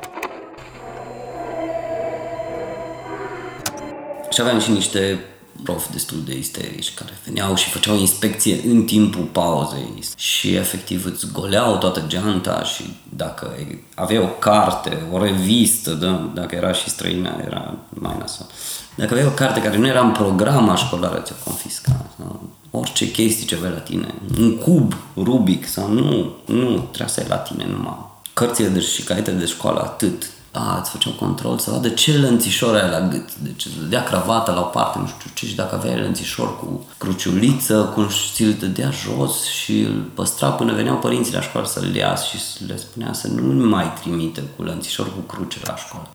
Și 4.30 4.40
aveam 4.40 4.60
și 4.60 4.70
niște 4.70 5.18
prof 5.62 5.90
destul 5.90 6.18
de 6.26 6.36
isterici 6.38 6.94
care 6.94 7.18
veneau 7.24 7.54
și 7.54 7.68
făceau 7.68 7.96
inspecție 7.96 8.60
în 8.66 8.84
timpul 8.84 9.24
pauzei 9.24 9.98
și 10.16 10.54
efectiv 10.54 11.06
îți 11.06 11.26
goleau 11.32 11.76
toată 11.76 12.04
geanta 12.06 12.64
și 12.64 12.96
dacă 13.08 13.56
aveai 13.94 14.22
o 14.22 14.26
carte, 14.26 15.02
o 15.12 15.22
revistă, 15.22 15.92
da, 15.92 16.30
dacă 16.34 16.54
era 16.54 16.72
și 16.72 16.88
străină, 16.88 17.42
era 17.46 17.74
mai 17.88 18.16
nasol. 18.18 18.46
Dacă 18.94 19.12
aveai 19.12 19.28
o 19.28 19.34
carte 19.34 19.62
care 19.62 19.76
nu 19.76 19.86
era 19.86 20.00
în 20.00 20.12
programa 20.12 20.76
școlară, 20.76 21.20
ți-o 21.20 21.34
confisca. 21.44 22.06
Sau 22.16 22.48
orice 22.70 23.10
chestii 23.10 23.46
ce 23.46 23.54
aveai 23.54 23.72
la 23.72 23.78
tine. 23.78 24.14
Un 24.38 24.56
cub 24.56 24.94
Rubic 25.16 25.66
sau 25.66 25.92
nu, 25.92 26.36
nu, 26.44 26.78
trebuia 26.78 27.06
să 27.06 27.20
ai 27.20 27.26
la 27.28 27.36
tine 27.36 27.66
numai. 27.70 28.08
Cărțile 28.32 28.68
de 28.68 28.80
și 28.80 29.02
caiete 29.02 29.30
de 29.30 29.46
școală, 29.46 29.80
atât 29.80 30.30
a, 30.52 30.78
îți 30.80 30.90
făceau 30.90 31.12
control 31.12 31.58
să 31.58 31.70
vadă 31.70 31.88
ce 31.88 32.18
lănțișor 32.18 32.74
ai 32.74 32.90
la 32.90 33.00
gât. 33.00 33.36
Deci 33.36 33.64
îți 33.64 33.78
dădea 33.78 34.02
cravata 34.02 34.52
la 34.52 34.60
o 34.60 34.64
parte, 34.64 34.98
nu 34.98 35.06
știu 35.06 35.30
ce, 35.34 35.46
și 35.46 35.54
dacă 35.54 35.74
aveai 35.74 36.00
lănțișor 36.00 36.58
cu 36.58 36.86
cruciuliță, 36.98 37.90
cum 37.94 38.08
ți-l 38.34 38.56
dădea 38.58 38.90
jos 38.90 39.44
și 39.44 39.80
îl 39.80 40.10
păstra 40.14 40.48
până 40.48 40.72
veneau 40.72 40.96
părinții 40.96 41.34
la 41.34 41.40
școală 41.40 41.66
să-l 41.66 41.94
ia 41.94 42.14
și 42.14 42.64
le 42.66 42.76
spunea 42.76 43.12
să 43.12 43.28
nu 43.28 43.68
mai 43.68 43.92
trimite 44.00 44.42
cu 44.56 44.62
lănțișor 44.62 45.06
cu 45.06 45.20
cruce 45.20 45.58
la 45.64 45.76
școală. 45.76 46.08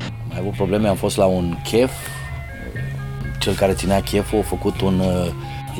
Am 0.00 0.28
mai 0.28 0.38
avut 0.38 0.52
probleme, 0.52 0.88
am 0.88 0.96
fost 0.96 1.16
la 1.16 1.24
un 1.24 1.56
chef, 1.62 1.90
cel 3.40 3.54
care 3.54 3.72
ținea 3.72 4.02
cheful 4.02 4.38
a 4.38 4.42
făcut 4.42 4.80
un 4.80 4.98
uh, 4.98 5.26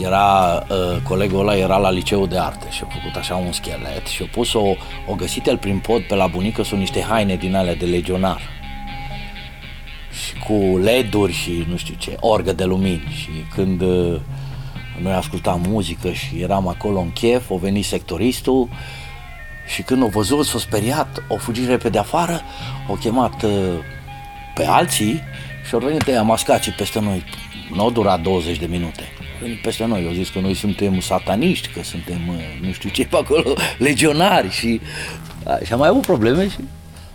era, 0.03 0.63
uh, 0.69 1.03
colegul 1.03 1.41
ăla 1.41 1.57
era 1.57 1.77
la 1.77 1.91
liceul 1.91 2.29
de 2.29 2.39
arte 2.39 2.67
și 2.71 2.83
a 2.85 2.93
făcut 2.93 3.17
așa 3.17 3.35
un 3.35 3.53
schelet 3.53 4.07
și 4.07 4.23
a 4.23 4.27
pus 4.33 4.53
o, 4.53 4.75
o 5.07 5.15
găsit 5.17 5.47
el 5.47 5.59
prin 5.59 5.79
pod 5.79 6.03
pe 6.03 6.15
la 6.15 6.27
bunică 6.27 6.63
sunt 6.63 6.81
niște 6.81 7.03
haine 7.03 7.37
din 7.37 7.55
alea 7.55 7.75
de 7.75 7.85
legionar. 7.85 8.41
Și 10.25 10.39
cu 10.47 10.79
leduri 10.79 11.33
și 11.33 11.65
nu 11.69 11.77
știu 11.77 11.95
ce, 11.99 12.17
orgă 12.21 12.53
de 12.53 12.65
lumini. 12.65 13.03
Și 13.17 13.31
când 13.55 13.81
uh, 13.81 14.21
noi 15.03 15.13
ascultam 15.13 15.61
muzică 15.69 16.11
și 16.11 16.41
eram 16.41 16.69
acolo 16.69 17.01
în 17.01 17.13
chef, 17.13 17.51
o 17.51 17.57
venit 17.57 17.85
sectoristul 17.85 18.69
și 19.75 19.83
când 19.83 20.03
o 20.03 20.07
văzut, 20.07 20.47
s-a 20.47 20.59
speriat, 20.59 21.23
o 21.29 21.37
fugit 21.37 21.69
repede 21.69 21.99
afară, 21.99 22.41
o 22.89 22.95
chemat 22.95 23.43
uh, 23.43 23.51
pe 24.55 24.67
alții 24.67 25.21
și 25.69 25.75
au 25.75 25.81
venit 25.81 26.07
ăia 26.07 26.23
mascații 26.23 26.73
peste 26.73 27.01
noi. 27.01 27.25
Nu 27.75 27.81
au 27.81 27.91
durat 27.91 28.21
20 28.21 28.59
de 28.59 28.67
minute 28.67 29.03
venit 29.45 29.63
peste 29.63 29.85
noi. 29.85 30.07
Au 30.07 30.13
zis 30.13 30.29
că 30.29 30.41
noi 30.41 30.55
suntem 30.55 31.01
sataniști, 31.01 31.69
că 31.69 31.83
suntem 31.83 32.21
nu 32.61 32.73
știu 32.73 32.89
ce 32.89 33.07
pe 33.07 33.17
acolo, 33.17 33.55
legionari 33.79 34.51
și, 34.51 34.81
și 35.65 35.73
am 35.73 35.79
mai 35.79 35.89
avut 35.89 36.03
probleme 36.03 36.49
și 36.49 36.57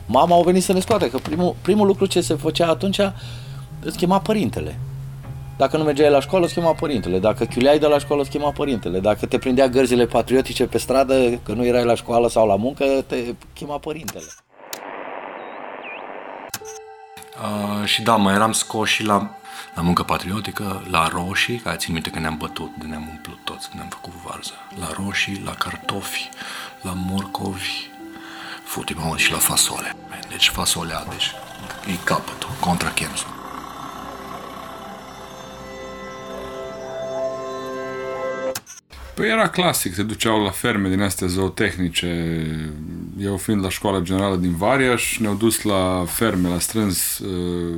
mama 0.05 0.35
au 0.35 0.43
venit 0.43 0.63
să 0.63 0.73
ne 0.73 0.79
scoate, 0.79 1.09
că 1.09 1.17
primul, 1.17 1.55
primul 1.61 1.87
lucru 1.87 2.05
ce 2.05 2.21
se 2.21 2.35
făcea 2.35 2.67
atunci 2.67 2.99
îți 3.81 3.97
chema 3.97 4.19
părintele. 4.19 4.79
Dacă 5.57 5.77
nu 5.77 5.83
mergeai 5.83 6.11
la 6.11 6.19
școală, 6.19 6.45
îți 6.45 6.53
chema 6.53 6.73
părintele. 6.73 7.19
Dacă 7.19 7.45
chiuleai 7.45 7.79
de 7.79 7.87
la 7.87 7.99
școală, 7.99 8.21
îți 8.21 8.31
chema 8.31 8.51
părintele. 8.51 8.99
Dacă 8.99 9.25
te 9.25 9.37
prindea 9.37 9.67
gărzile 9.67 10.05
patriotice 10.05 10.65
pe 10.65 10.77
stradă, 10.77 11.39
că 11.43 11.53
nu 11.53 11.65
erai 11.65 11.85
la 11.85 11.95
școală 11.95 12.29
sau 12.29 12.47
la 12.47 12.55
muncă, 12.55 12.85
te 13.07 13.15
chema 13.53 13.77
părintele. 13.77 14.25
Uh, 17.41 17.85
și 17.85 18.01
da, 18.01 18.15
mai 18.15 18.33
eram 18.33 18.51
scoși 18.51 18.93
și 18.93 19.05
la 19.05 19.38
la 19.73 19.81
muncă 19.81 20.03
patriotică, 20.03 20.83
la 20.89 21.07
roșii, 21.07 21.57
care 21.57 21.77
țin 21.77 21.93
minte 21.93 22.09
că 22.09 22.19
ne-am 22.19 22.37
bătut, 22.37 22.83
ne-am 22.83 23.07
umplut 23.09 23.39
toți, 23.43 23.69
ne-am 23.73 23.87
făcut 23.87 24.13
varză. 24.13 24.53
La 24.79 24.91
roșii, 24.91 25.41
la 25.45 25.53
cartofi, 25.53 26.29
la 26.81 26.93
morcovi, 26.95 27.89
futi 28.63 28.93
mă 28.93 29.17
și 29.17 29.31
la 29.31 29.37
fasole. 29.37 29.95
Deci 30.29 30.49
fasolea, 30.49 31.05
deci 31.09 31.31
e 31.87 31.95
capătul, 32.03 32.49
contra 32.59 32.89
Chemsul. 32.89 33.38
Păi 39.19 39.29
era 39.29 39.49
clasic, 39.49 39.93
se 39.93 40.03
duceau 40.03 40.43
la 40.43 40.49
ferme 40.49 40.89
din 40.89 41.01
astea 41.01 41.27
zootehnice. 41.27 42.45
Eu 43.19 43.37
fiind 43.37 43.63
la 43.63 43.69
școala 43.69 43.99
generală 43.99 44.35
din 44.35 44.55
Variaș, 44.55 45.17
ne-au 45.17 45.33
dus 45.33 45.61
la 45.61 46.05
ferme, 46.07 46.49
la 46.49 46.59
strâns, 46.59 47.17
uh, 47.17 47.75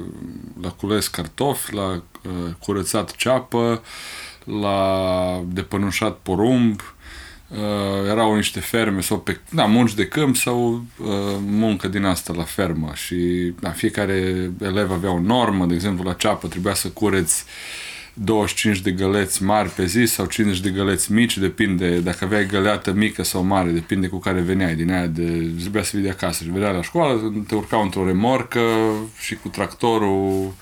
la 0.62 0.70
cules 0.70 1.08
cartofi, 1.08 1.74
la 1.74 1.88
uh, 1.92 2.32
curățat 2.60 3.16
ceapă, 3.16 3.84
la 4.44 5.44
depănușat 5.48 6.18
porumb, 6.18 6.82
uh, 7.50 8.10
erau 8.10 8.36
niște 8.36 8.60
ferme 8.60 9.02
sau 9.02 9.20
pe, 9.20 9.40
da, 9.50 9.66
munci 9.66 9.94
de 9.94 10.08
câmp 10.08 10.36
sau 10.36 10.86
muncă 11.46 11.88
din 11.88 12.04
asta 12.04 12.34
la 12.34 12.44
fermă 12.44 12.92
și 12.94 13.54
da, 13.60 13.70
fiecare 13.70 14.52
elev 14.62 14.92
avea 14.92 15.12
o 15.12 15.20
normă, 15.20 15.66
de 15.66 15.74
exemplu 15.74 16.04
la 16.04 16.14
ceapă 16.14 16.48
trebuia 16.48 16.74
să 16.74 16.88
cureți 16.88 17.46
25 18.14 18.80
de 18.80 18.92
găleți 18.92 19.44
mari 19.44 19.70
pe 19.70 19.86
zi 19.86 20.06
sau 20.06 20.26
50 20.26 20.62
de 20.62 20.70
găleți 20.70 21.12
mici, 21.12 21.38
depinde 21.38 22.00
dacă 22.00 22.18
aveai 22.22 22.46
găleată 22.46 22.92
mică 22.92 23.24
sau 23.24 23.44
mare, 23.44 23.70
depinde 23.70 24.08
cu 24.08 24.18
care 24.18 24.40
veneai 24.40 24.76
din 24.76 24.92
aia 24.92 25.08
de 25.08 25.52
trebuia 25.60 25.84
să 25.84 25.92
vii 25.94 26.06
de 26.06 26.10
acasă 26.10 26.44
și 26.44 26.52
vedeai 26.52 26.74
la 26.74 26.82
școală, 26.82 27.34
te 27.48 27.56
urcau 27.56 27.82
într-o 27.82 28.06
remorcă 28.06 28.62
și 29.20 29.36
cu 29.36 29.48
tractorul 29.48 30.54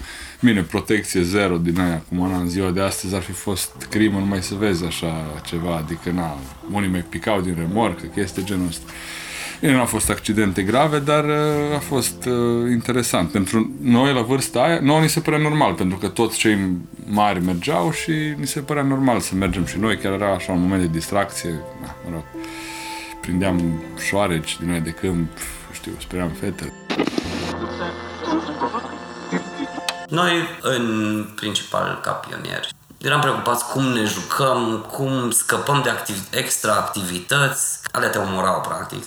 Bine, 0.41 0.61
protecție 0.61 1.21
zero 1.21 1.57
din 1.57 1.79
aia, 1.79 2.03
cum 2.09 2.21
ana 2.21 2.37
în 2.37 2.49
ziua 2.49 2.71
de 2.71 2.81
astăzi 2.81 3.15
ar 3.15 3.21
fi 3.21 3.31
fost 3.31 3.71
crimă 3.89 4.19
numai 4.19 4.43
să 4.43 4.55
vezi 4.55 4.85
așa 4.85 5.41
ceva, 5.45 5.75
adică 5.75 6.11
na, 6.11 6.37
unii 6.71 6.89
mai 6.89 7.05
picau 7.09 7.41
din 7.41 7.55
remorcă, 7.57 8.05
chestii 8.05 8.43
genul 8.43 8.67
ăsta. 8.67 8.91
Bine, 9.59 9.73
nu 9.73 9.79
au 9.79 9.85
fost 9.85 10.09
accidente 10.09 10.61
grave, 10.61 10.99
dar 10.99 11.23
uh, 11.23 11.75
a 11.75 11.79
fost 11.79 12.25
uh, 12.25 12.71
interesant. 12.71 13.31
Pentru 13.31 13.75
noi, 13.81 14.13
la 14.13 14.21
vârsta 14.21 14.61
aia, 14.61 14.79
nouă 14.79 14.99
ni 14.99 15.09
se 15.09 15.19
părea 15.19 15.39
normal, 15.39 15.73
pentru 15.73 15.97
că 15.97 16.07
toți 16.07 16.37
cei 16.37 16.77
mari 17.05 17.43
mergeau 17.43 17.91
și 17.91 18.11
ni 18.37 18.47
se 18.47 18.59
părea 18.59 18.83
normal 18.83 19.19
să 19.19 19.35
mergem 19.35 19.65
și 19.65 19.77
noi, 19.77 19.97
chiar 19.97 20.13
era 20.13 20.33
așa 20.33 20.51
un 20.51 20.61
moment 20.61 20.81
de 20.81 20.87
distracție, 20.87 21.49
da, 21.81 21.95
mă 22.05 22.11
rog, 22.13 22.23
prindeam 23.21 23.81
șoareci 24.07 24.57
din 24.59 24.69
noi 24.69 24.79
de 24.79 24.89
câmp, 24.89 25.29
știu, 25.71 25.91
speram 25.99 26.29
fete. 26.39 26.73
Noi, 30.09 30.31
în 30.61 31.25
principal, 31.35 31.99
ca 32.03 32.11
pionieri, 32.11 32.69
eram 32.97 33.19
preocupați 33.19 33.65
cum 33.65 33.83
ne 33.83 34.03
jucăm, 34.03 34.85
cum 34.91 35.31
scăpăm 35.31 35.81
de 35.83 35.89
activ- 35.89 36.27
extra 36.31 36.73
activități. 36.73 37.79
Alea 37.91 38.09
te 38.09 38.17
omorau, 38.17 38.61
practic. 38.67 39.03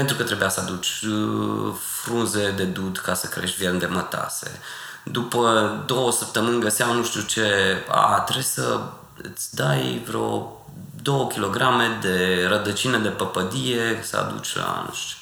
Pentru 0.00 0.18
că 0.18 0.24
trebuia 0.24 0.48
să 0.48 0.60
aduci 0.60 1.00
uh, 1.02 1.74
frunze 2.02 2.50
de 2.56 2.64
dud 2.64 2.98
ca 2.98 3.14
să 3.14 3.26
crești 3.26 3.56
viermi 3.56 3.78
de 3.78 3.86
mătase. 3.86 4.60
După 5.04 5.74
două 5.86 6.12
săptămâni 6.12 6.60
găseau 6.60 6.94
nu 6.94 7.04
știu 7.04 7.20
ce, 7.20 7.44
a, 7.88 8.20
trebuie 8.20 8.44
să 8.44 8.80
îți 9.22 9.54
dai 9.54 10.02
vreo 10.06 10.56
2 11.02 11.26
kg 11.28 11.56
de 12.00 12.46
rădăcină 12.48 12.98
de 12.98 13.08
păpădie 13.08 14.00
să 14.02 14.16
aduci 14.16 14.56
la, 14.56 14.84
nu 14.86 14.94
știu, 14.94 15.16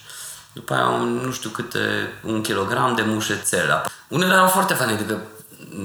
după 0.53 0.75
aia 0.75 0.89
un, 0.89 1.21
nu 1.25 1.33
știu 1.33 1.51
câte, 1.51 2.13
un 2.25 2.43
kilogram 2.43 2.95
de 2.95 3.03
mușețela. 3.03 3.83
Unele 4.09 4.33
erau 4.33 4.49
foarte 4.49 4.75
faine, 4.75 4.93
adică 4.93 5.21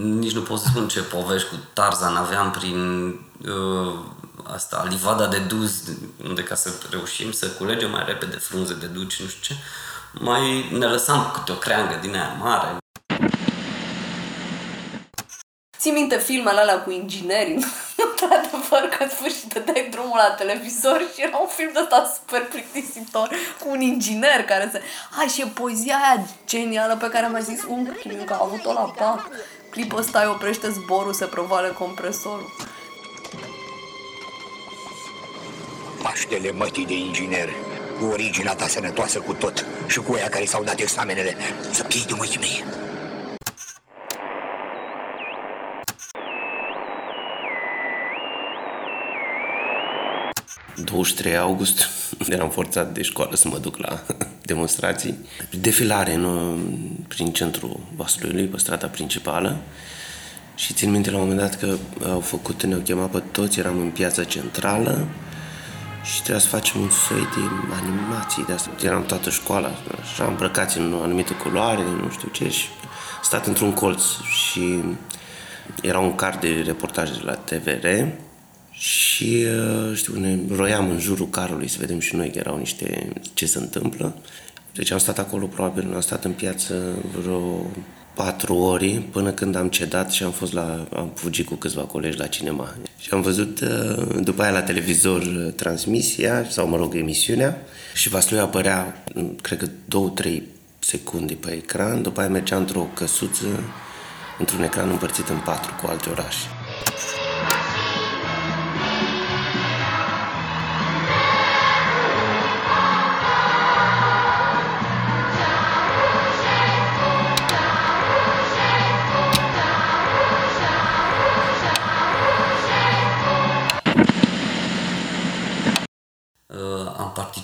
nici 0.02 0.36
nu 0.36 0.42
pot 0.42 0.60
să 0.60 0.68
spun 0.70 0.88
ce 0.88 1.02
povești 1.02 1.50
cu 1.50 1.56
Tarzan 1.74 2.16
aveam 2.16 2.52
prin 2.52 3.08
uh, 3.46 4.00
asta, 4.44 4.86
livada 4.90 5.28
de 5.28 5.40
duz, 5.40 5.84
unde 6.24 6.44
ca 6.44 6.56
să 6.56 6.72
reușim 6.90 7.32
să 7.32 7.50
culegem 7.50 7.90
mai 7.90 8.04
repede 8.06 8.36
frunze 8.36 8.74
de 8.74 8.86
duci, 8.86 9.22
nu 9.22 9.28
știu 9.28 9.42
ce, 9.42 9.62
mai 10.20 10.70
ne 10.72 10.86
lăsam 10.86 11.32
câte 11.34 11.52
o 11.52 11.56
creangă 11.56 12.00
din 12.02 12.16
aia 12.16 12.36
mare. 12.40 12.78
Ții 15.78 15.92
minte 15.92 16.18
filmele 16.18 16.60
alea 16.60 16.82
cu 16.82 16.92
inginerii? 16.92 17.66
Într-adevăr, 18.10 18.90
că 18.90 19.04
în 19.04 19.10
sfârșit 19.10 19.54
dai 19.54 19.88
drumul 19.92 20.18
la 20.18 20.30
televizor 20.30 21.10
și 21.14 21.22
era 21.22 21.38
un 21.38 21.48
film 21.48 21.70
de 21.74 21.80
ăsta 21.82 22.14
super 22.16 22.46
plictisitor 22.46 23.30
cu 23.60 23.70
un 23.70 23.82
inginer 23.82 24.44
care 24.44 24.70
se... 24.72 24.82
Hai, 25.12 25.28
și 25.28 25.42
e 25.42 25.46
poezia 25.46 25.96
aia 25.96 26.28
genială 26.48 26.96
pe 26.96 27.10
care 27.10 27.28
mi-a 27.28 27.40
zis 27.40 27.64
un 27.68 27.96
clip, 28.02 28.26
că 28.26 28.34
a 28.34 28.40
avut-o 28.42 28.74
la 28.74 28.94
PAC. 28.98 29.28
Clipul 29.70 30.00
ăsta 30.00 30.20
îi 30.20 30.28
oprește 30.28 30.70
zborul, 30.70 31.14
se 31.14 31.26
provale 31.26 31.68
compresorul. 31.68 32.54
Paștele 36.04 36.52
mătii 36.52 36.86
de 36.86 36.98
inginer, 36.98 37.50
cu 38.00 38.06
originea 38.06 38.54
ta 38.54 38.68
sănătoasă 38.68 39.20
cu 39.20 39.34
tot 39.34 39.66
și 39.88 40.00
cu 40.00 40.16
ea 40.16 40.30
care 40.30 40.46
s-au 40.46 40.64
dat 40.64 40.80
examenele, 40.80 41.36
să 41.72 41.84
piei 41.84 42.06
de 42.06 42.14
ochii 42.14 42.40
mei. 42.40 42.64
23 50.84 51.38
august 51.38 51.88
eram 52.30 52.50
forțat 52.50 52.94
de 52.94 53.02
școală 53.02 53.36
să 53.36 53.48
mă 53.48 53.58
duc 53.58 53.78
la 53.78 54.04
demonstrații. 54.52 55.18
Defilare 55.60 56.14
în, 56.14 56.58
prin 57.08 57.32
centrul 57.32 57.80
Vaslui, 57.96 58.46
pe 58.46 58.58
strada 58.58 58.88
principală. 58.88 59.58
Și 60.56 60.74
țin 60.74 60.92
minte 60.92 61.12
la 61.12 61.18
un 61.18 61.28
moment 61.28 61.40
dat 61.40 61.60
că 61.60 61.78
au 62.10 62.20
făcut, 62.20 62.64
ne-au 62.64 62.80
chemat 62.80 63.10
pe 63.10 63.24
toți, 63.32 63.60
eram 63.60 63.80
în 63.80 63.90
piața 63.90 64.24
centrală 64.24 65.08
și 66.04 66.16
trebuia 66.22 66.40
să 66.40 66.48
facem 66.48 66.82
un 66.82 66.90
soi 66.90 67.20
de 67.20 67.74
animații 67.82 68.46
de 68.46 68.54
asta. 68.54 68.70
Eram 68.82 69.06
toată 69.06 69.30
școala, 69.30 69.72
așa, 70.02 70.26
îmbrăcați 70.26 70.78
în 70.78 70.94
o 70.94 71.02
anumită 71.02 71.34
culoare, 71.34 71.84
nu 71.84 72.10
știu 72.10 72.30
ce, 72.30 72.50
și 72.50 72.66
stat 73.24 73.48
într-un 73.48 73.74
colț 73.74 74.04
și 74.42 74.80
era 75.82 76.00
un 76.00 76.16
card 76.16 76.40
de 76.40 76.62
reportaje 76.66 77.14
de 77.14 77.22
la 77.24 77.34
TVR 77.34 77.88
și, 78.72 79.46
uh, 79.48 79.96
știu, 79.96 80.20
ne 80.20 80.40
roiam 80.56 80.90
în 80.90 81.00
jurul 81.00 81.30
carului 81.30 81.68
să 81.68 81.78
vedem 81.80 82.00
și 82.00 82.16
noi 82.16 82.32
că 82.32 82.38
erau 82.38 82.58
niște 82.58 83.12
ce 83.34 83.46
se 83.46 83.58
întâmplă. 83.58 84.16
Deci 84.74 84.92
am 84.92 84.98
stat 84.98 85.20
acolo, 85.20 85.46
probabil, 85.46 85.94
am 85.94 86.02
stat 86.02 86.24
în 86.24 86.32
piață 86.32 86.96
vreo 87.22 87.66
patru 88.14 88.56
ori 88.56 88.92
până 89.12 89.32
când 89.32 89.56
am 89.56 89.70
cedat 89.70 90.12
și 90.12 90.24
am 90.24 90.32
fost 90.32 90.54
la, 90.54 90.88
am 90.96 91.12
fugit 91.16 91.46
cu 91.46 91.56
câțiva 91.56 91.82
colegi 91.82 92.18
la 92.18 92.28
cinema. 92.28 92.76
Și 93.04 93.10
am 93.12 93.22
văzut 93.22 93.60
uh, 93.60 94.06
după 94.20 94.42
aia 94.42 94.52
la 94.52 94.62
televizor 94.62 95.22
uh, 95.22 95.54
transmisia, 95.56 96.46
sau 96.50 96.68
mă 96.68 96.78
rog, 96.78 96.96
emisiunea 96.96 97.58
și 97.94 98.10
Vaslui 98.10 98.40
apărea, 98.40 99.04
cred 99.42 99.60
că 99.60 99.68
două, 99.86 100.10
trei 100.10 100.44
secunde 100.80 101.34
pe 101.34 101.52
ecran, 101.52 102.02
după 102.02 102.20
aia 102.20 102.30
mergea 102.30 102.58
într-o 102.58 102.90
căsuță, 102.94 103.64
într-un 104.40 104.64
ecran 104.64 104.90
împărțit 104.90 105.28
în 105.28 105.42
patru 105.46 105.72
cu 105.82 105.88
alte 105.88 106.10
orașe. 106.10 106.48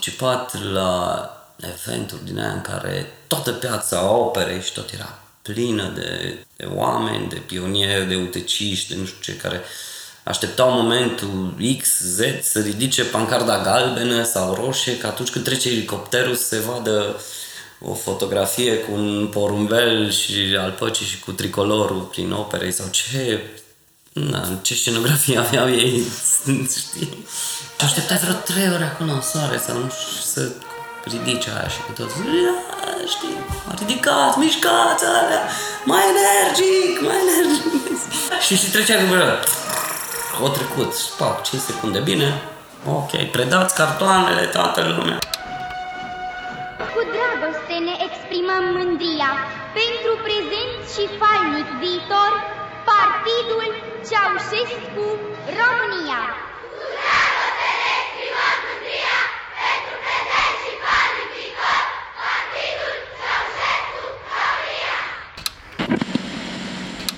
Participat 0.09 0.71
la 0.71 1.33
eventuri 1.73 2.25
din 2.25 2.39
aia 2.39 2.51
în 2.51 2.61
care 2.61 3.11
toată 3.27 3.51
piața 3.51 4.11
operei 4.11 4.61
și 4.61 4.73
tot 4.73 4.91
era 4.91 5.19
plină 5.41 5.91
de, 5.95 6.37
de 6.55 6.67
oameni, 6.73 7.29
de 7.29 7.35
pionieri, 7.35 8.07
de 8.07 8.15
uteciști, 8.15 8.93
de 8.93 8.99
nu 8.99 9.05
știu 9.05 9.19
ce, 9.21 9.39
care 9.39 9.61
așteptau 10.23 10.71
momentul 10.71 11.55
X, 11.81 11.99
Z 11.99 12.19
să 12.41 12.59
ridice 12.59 13.03
pancarda 13.03 13.61
galbenă 13.61 14.23
sau 14.23 14.53
roșie, 14.53 14.97
că 14.97 15.07
atunci 15.07 15.29
când 15.29 15.45
trece 15.45 15.69
elicopterul 15.69 16.35
să 16.35 16.47
se 16.47 16.59
vadă 16.59 17.21
o 17.81 17.93
fotografie 17.93 18.77
cu 18.77 18.91
un 18.91 19.29
porumbel 19.31 20.11
și 20.11 20.55
al 20.59 20.71
păcii 20.71 21.05
și 21.05 21.19
cu 21.19 21.31
tricolorul 21.31 22.01
prin 22.01 22.31
operei 22.31 22.71
sau 22.71 22.87
ce 22.87 23.41
Na, 24.27 24.41
ce 24.61 24.73
scenografie 24.75 25.37
aveau 25.37 25.69
ei, 25.69 26.03
știi? 26.77 27.25
Și 27.77 27.85
așteptai 27.85 28.17
vreo 28.17 28.33
trei 28.33 28.69
ore 28.75 28.83
acolo 28.83 29.11
în 29.11 29.21
soare 29.21 29.57
să 29.65 29.71
nu 29.71 29.89
știu, 29.99 30.21
să 30.33 30.41
ridice 31.03 31.49
aia 31.57 31.67
și 31.67 31.79
cu 31.85 31.91
toți, 31.97 32.15
"Ia, 32.17 32.55
știi, 33.13 33.37
ridicați, 33.79 34.39
mișcați 34.39 35.03
alea, 35.19 35.41
mai 35.91 36.03
energic, 36.13 36.93
mai 37.07 37.17
energic. 37.25 37.73
și 38.45 38.53
și 38.57 38.71
trecea 38.71 38.95
cu 38.99 39.05
vreo, 39.13 39.29
o 40.45 40.47
trecut, 40.57 40.91
pac, 41.19 41.43
5 41.43 41.61
secunde, 41.61 41.99
bine, 41.99 42.41
ok, 42.97 43.11
predați 43.35 43.75
cartoanele, 43.75 44.43
toată 44.45 44.79
lumea. 44.95 45.17
Cu 46.93 47.01
dragoste 47.15 47.75
ne 47.87 47.95
exprimăm 48.07 48.63
mândria 48.77 49.31
pentru 49.79 50.11
prezent 50.25 50.79
și 50.93 51.03
falnic 51.19 51.67
viitor, 51.81 52.31
Partidul 52.89 53.71
Ceaușescu 54.09 55.07
România. 55.59 56.21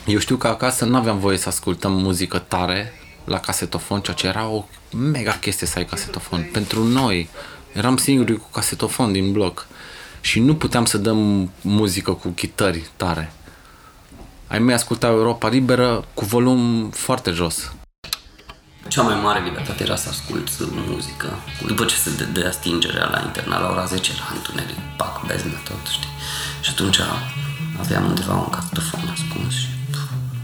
Eu 0.06 0.20
știu 0.20 0.36
că 0.36 0.48
acasă 0.48 0.86
nu 0.86 0.96
aveam 0.96 1.20
voie 1.20 1.38
să 1.38 1.50
ascultăm 1.50 1.92
muzică 1.92 2.38
tare 2.38 2.94
la 3.26 3.40
casetofon, 3.40 4.02
ceea 4.02 4.16
ce 4.16 4.28
era 4.28 4.48
o 4.48 4.66
mega 4.98 5.32
chestie 5.32 5.68
să 5.68 5.78
ai 5.78 5.86
casetofon. 5.86 6.50
Pentru 6.52 6.84
noi, 6.84 7.30
eram 7.74 7.98
singurii 7.98 8.38
cu 8.38 8.48
casetofon 8.52 9.12
din 9.12 9.32
bloc 9.32 9.68
și 10.22 10.40
nu 10.40 10.56
puteam 10.56 10.86
să 10.86 10.98
dăm 10.98 11.52
muzică 11.62 12.12
cu 12.12 12.30
chitări 12.30 12.90
tare. 12.96 13.34
Ai 14.52 14.60
mei 14.60 14.76
ascultau 14.76 15.12
Europa 15.16 15.48
Liberă 15.48 16.06
cu 16.14 16.26
volum 16.26 16.90
foarte 16.90 17.32
jos. 17.32 17.72
Cea 18.88 19.02
mai 19.02 19.22
mare 19.22 19.44
libertate 19.44 19.84
era 19.84 19.96
să 19.96 20.10
ascult 20.10 20.50
muzică. 20.88 21.30
După 21.66 21.86
ce 21.86 21.96
se 21.96 22.10
dădea 22.16 22.52
stingerea 22.52 23.08
la 23.14 23.22
internat, 23.26 23.62
la 23.62 23.70
ora 23.70 23.86
10 23.86 24.12
era 24.16 24.28
întuneric, 24.36 24.78
pac, 24.98 25.26
beznă, 25.26 25.58
tot, 25.64 25.88
știi? 25.98 26.14
Și 26.62 26.70
atunci 26.72 27.00
aveam 27.80 28.06
undeva 28.06 28.34
un 28.34 28.50
casetofon 28.50 29.10
ascuns 29.16 29.54
și 29.54 29.68
pf, 29.92 30.00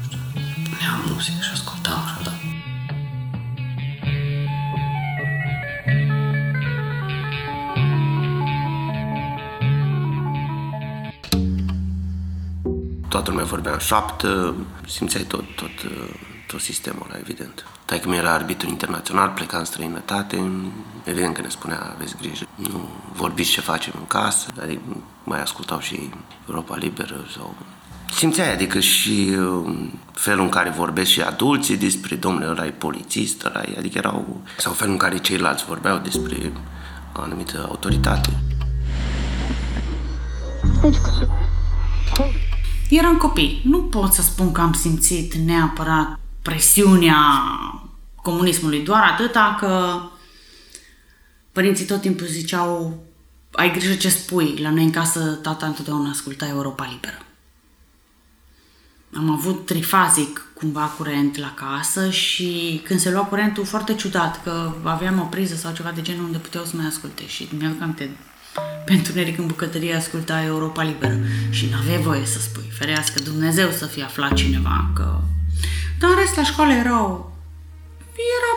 știu, 0.06 0.20
puneam 0.70 1.00
muzică 1.12 1.42
și 1.42 1.50
ascultam 1.54 1.67
Toată 13.38 13.56
lumea 13.56 13.64
vorbea 13.64 13.74
în 13.74 13.88
șoaptă, 13.88 14.56
simțeai 14.88 15.24
tot, 15.24 15.56
tot, 15.56 15.92
tot 16.48 16.60
sistemul 16.60 17.06
ăla, 17.10 17.20
evident. 17.20 17.66
Tai 17.86 18.00
că 18.00 18.10
era 18.10 18.34
arbitru 18.34 18.70
internațional, 18.70 19.30
pleca 19.30 19.58
în 19.58 19.66
străinătate, 19.66 20.52
evident 21.04 21.36
că 21.36 21.42
ne 21.42 21.50
spunea, 21.50 21.92
aveți 21.96 22.16
grijă, 22.18 22.48
nu 22.56 22.90
vorbiți 23.14 23.52
ce 23.52 23.62
facem 23.62 23.94
în 23.98 24.08
casă, 24.08 24.48
adică 24.62 24.82
mai 25.24 25.42
ascultau 25.42 25.80
și 25.80 26.10
Europa 26.50 26.76
Liberă 26.76 27.26
sau 27.36 27.56
Simțeai, 28.12 28.54
adică 28.54 28.80
și 28.80 29.36
uh, 29.40 29.76
felul 30.12 30.44
în 30.44 30.50
care 30.50 30.70
vorbesc 30.70 31.10
și 31.10 31.22
adulții 31.22 31.78
despre 31.78 32.16
domnule 32.16 32.50
ăla 32.50 32.66
e 32.66 32.70
polițist, 32.70 33.46
ăla 33.46 33.62
e, 33.62 33.76
adică 33.78 33.98
erau, 33.98 34.42
sau 34.58 34.74
felul 34.74 34.94
în 34.94 35.00
care 35.00 35.18
ceilalți 35.18 35.66
vorbeau 35.66 35.98
despre 35.98 36.52
o 37.16 37.22
anumită 37.22 37.66
autoritate. 37.68 38.30
Eram 42.90 43.18
copii. 43.18 43.62
Nu 43.64 43.84
pot 43.84 44.14
să 44.14 44.22
spun 44.22 44.52
că 44.52 44.62
am 44.62 44.74
simțit 44.74 45.34
neapărat 45.34 46.20
presiunea 46.42 47.20
comunismului, 48.16 48.84
doar 48.84 49.04
atâta 49.04 49.56
că 49.60 50.02
părinții 51.52 51.86
tot 51.86 52.02
timpul 52.02 52.28
ziceau 52.28 53.04
ai 53.52 53.72
grijă 53.72 53.94
ce 53.94 54.10
spui. 54.10 54.58
La 54.58 54.70
noi 54.70 54.84
în 54.84 54.92
casă 54.92 55.20
tata 55.20 55.66
întotdeauna 55.66 56.10
asculta 56.10 56.48
Europa 56.48 56.88
Liberă. 56.92 57.22
Am 59.14 59.32
avut 59.32 59.66
trifazic 59.66 60.46
cumva 60.54 60.86
curent 60.86 61.38
la 61.38 61.54
casă 61.54 62.10
și 62.10 62.82
când 62.84 63.00
se 63.00 63.12
lua 63.12 63.24
curentul 63.24 63.66
foarte 63.66 63.96
ciudat 63.96 64.44
că 64.44 64.74
aveam 64.84 65.20
o 65.20 65.24
priză 65.24 65.56
sau 65.56 65.74
ceva 65.74 65.92
de 65.92 66.02
genul 66.02 66.26
unde 66.26 66.38
puteau 66.38 66.64
să 66.64 66.76
mai 66.76 66.86
asculte 66.86 67.28
și 67.28 67.48
mi-aduc 67.58 67.82
aminte 67.82 68.18
pentru 68.86 69.14
Neric 69.14 69.38
în 69.38 69.46
bucătărie 69.46 69.96
asculta 69.96 70.44
Europa 70.44 70.84
Liberă. 70.84 71.18
Și 71.50 71.70
n-aveai 71.72 72.02
voie 72.02 72.26
să 72.26 72.40
spui, 72.40 72.70
ferească 72.78 73.20
Dumnezeu 73.24 73.70
să 73.70 73.86
fie 73.86 74.04
aflat 74.04 74.34
cineva 74.34 74.92
că... 74.96 75.20
Dar 76.00 76.10
în 76.10 76.16
rest 76.16 76.36
la 76.36 76.44
școală 76.44 76.74
erau... 76.74 77.32
Era 78.36 78.52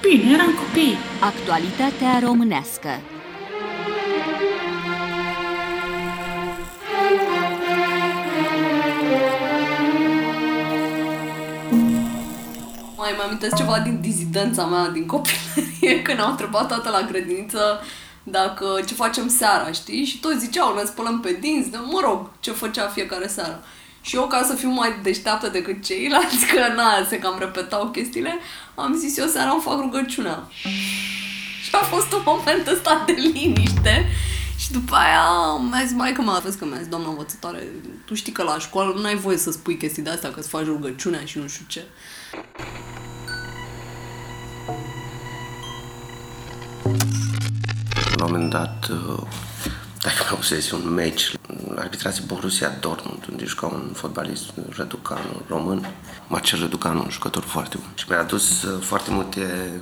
bine, 0.00 0.32
eram 0.32 0.54
copii. 0.54 0.96
Actualitatea 1.20 2.18
românească. 2.24 2.88
Mai 12.96 13.14
mai 13.16 13.26
amintesc 13.26 13.56
ceva 13.56 13.78
din 13.78 14.00
dizidența 14.00 14.64
mea 14.64 14.88
din 14.88 15.06
copilărie, 15.06 16.02
când 16.06 16.20
am 16.20 16.30
întrebat 16.30 16.68
tata 16.68 16.90
la 16.90 17.06
grădiniță 17.10 17.80
dacă 18.30 18.80
ce 18.86 18.94
facem 18.94 19.28
seara, 19.28 19.72
știi? 19.72 20.04
Și 20.04 20.20
toți 20.20 20.38
ziceau, 20.38 20.74
ne 20.74 20.84
spălăm 20.84 21.20
pe 21.20 21.36
dinți, 21.40 21.70
de, 21.70 21.76
mă 21.76 22.00
rog, 22.02 22.30
ce 22.40 22.50
făcea 22.50 22.86
fiecare 22.86 23.26
seară. 23.26 23.64
Și 24.00 24.16
eu, 24.16 24.26
ca 24.26 24.42
să 24.42 24.54
fiu 24.54 24.70
mai 24.70 24.98
deșteaptă 25.02 25.48
decât 25.48 25.84
ceilalți, 25.84 26.46
că 26.52 26.72
na, 26.74 27.06
se 27.08 27.18
cam 27.18 27.36
repetau 27.38 27.88
chestiile, 27.88 28.38
am 28.74 28.94
zis 28.94 29.16
eu 29.16 29.26
seara 29.26 29.50
îmi 29.50 29.60
fac 29.60 29.78
rugăciunea. 29.80 30.48
Și 31.62 31.70
a 31.72 31.84
fost 31.84 32.12
un 32.12 32.22
moment 32.24 32.66
ăsta 32.66 33.02
de 33.06 33.12
liniște. 33.12 34.06
Și 34.58 34.72
după 34.72 34.94
aia 34.94 35.56
mi-a 35.70 35.84
zis, 35.84 35.92
mai 35.92 36.12
că 36.12 36.22
mă 36.22 36.40
vezi 36.44 36.58
că 36.58 36.64
mi-a 36.64 36.78
zis, 36.78 36.86
doamna 36.86 37.08
învățătoare, 37.08 37.66
tu 38.04 38.14
știi 38.14 38.32
că 38.32 38.42
la 38.42 38.58
școală 38.58 38.94
nu 39.00 39.06
ai 39.06 39.16
voie 39.16 39.36
să 39.36 39.50
spui 39.50 39.76
chestii 39.76 40.02
de 40.02 40.10
astea, 40.10 40.30
că 40.30 40.42
să 40.42 40.48
faci 40.48 40.64
rugăciunea 40.64 41.24
și 41.24 41.38
nu 41.38 41.46
știu 41.46 41.64
ce. 41.68 41.84
La 48.18 48.24
un 48.24 48.30
moment 48.30 48.50
dat, 48.50 48.88
uh, 48.90 49.22
dacă 50.02 50.26
mă 50.30 50.36
ausezi 50.36 50.74
un 50.74 50.88
meci, 50.88 51.32
arbitrație 51.76 52.24
Borussia 52.26 52.70
Dortmund, 52.80 53.26
unde 53.30 53.44
juca 53.44 53.66
un 53.66 53.90
fotbalist 53.94 54.52
răducan 54.76 55.18
român, 55.48 55.86
Marcel 56.28 56.60
Răducanu, 56.60 57.02
un 57.02 57.10
jucător 57.10 57.42
foarte 57.42 57.76
bun. 57.80 57.92
Și 57.94 58.04
mi-a 58.08 58.20
adus 58.20 58.62
uh, 58.62 58.82
foarte 58.82 59.10
multe 59.10 59.72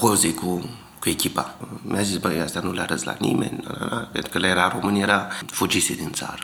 poze 0.00 0.34
cu, 0.34 0.70
cu 0.98 1.08
echipa. 1.08 1.56
Mi-a 1.82 2.02
zis, 2.02 2.16
băi, 2.16 2.40
astea 2.40 2.60
nu 2.60 2.72
le 2.72 2.80
arăți 2.80 3.06
la 3.06 3.16
nimeni, 3.18 3.64
na, 3.64 3.76
na, 3.78 3.86
na, 3.86 4.08
pentru 4.12 4.30
că 4.30 4.38
le 4.38 4.46
era 4.46 4.68
român, 4.68 4.94
era 4.94 5.28
fugise 5.46 5.94
din 5.94 6.12
țară. 6.12 6.42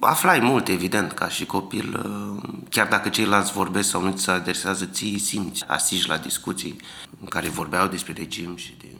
Aflai 0.00 0.38
mult, 0.38 0.68
evident, 0.68 1.12
ca 1.12 1.28
și 1.28 1.46
copil, 1.46 2.02
uh, 2.04 2.42
chiar 2.70 2.86
dacă 2.86 3.08
ceilalți 3.08 3.52
vorbesc 3.52 3.88
sau 3.88 4.02
nu 4.02 4.10
ți 4.10 4.22
se 4.22 4.30
adresează, 4.30 4.84
ții 4.84 5.18
simți, 5.18 5.64
asiși 5.66 6.08
la 6.08 6.16
discuții 6.16 6.76
în 7.20 7.26
care 7.26 7.48
vorbeau 7.48 7.86
despre 7.86 8.12
regim 8.16 8.56
și 8.56 8.76
de 8.78 8.95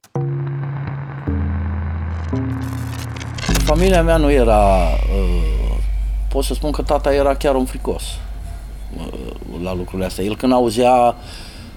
Familia 3.67 4.03
mea 4.03 4.17
nu 4.17 4.31
era, 4.31 4.89
uh, 5.19 5.77
pot 6.29 6.45
să 6.45 6.55
spun 6.55 6.71
că 6.71 6.83
tata 6.83 7.15
era 7.15 7.35
chiar 7.35 7.55
un 7.55 7.65
fricos 7.65 8.03
uh, 8.97 9.61
la 9.63 9.75
lucrurile 9.75 10.07
astea. 10.07 10.25
El 10.25 10.37
când 10.37 10.53
auzea 10.53 11.17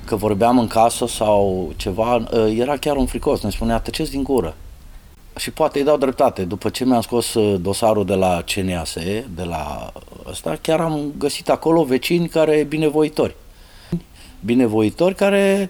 că 0.06 0.16
vorbeam 0.16 0.60
în 0.60 0.68
casă 0.68 1.08
sau 1.08 1.72
ceva, 1.76 2.16
uh, 2.16 2.58
era 2.58 2.78
chiar 2.78 2.96
un 2.96 3.06
fricos, 3.06 3.42
ne 3.42 3.50
spunea 3.50 3.80
tăceți 3.80 4.12
din 4.12 4.24
gură. 4.24 4.56
Și 5.38 5.52
poate 5.52 5.80
îi 5.80 5.86
dau 5.86 5.98
dreptate. 5.98 6.44
După 6.44 6.70
ce 6.70 6.86
mi-am 6.86 7.02
scos 7.02 7.36
dosarul 7.60 8.06
de 8.06 8.16
la 8.16 8.44
CNAS, 8.46 8.94
de 9.36 9.44
la 9.44 9.92
ăsta, 10.30 10.58
chiar 10.62 10.80
am 10.80 11.14
găsit 11.18 11.50
acolo 11.50 11.84
vecini 11.84 12.28
care 12.28 12.66
binevoitori. 12.68 13.36
Binevoitori 14.40 15.16
care 15.16 15.70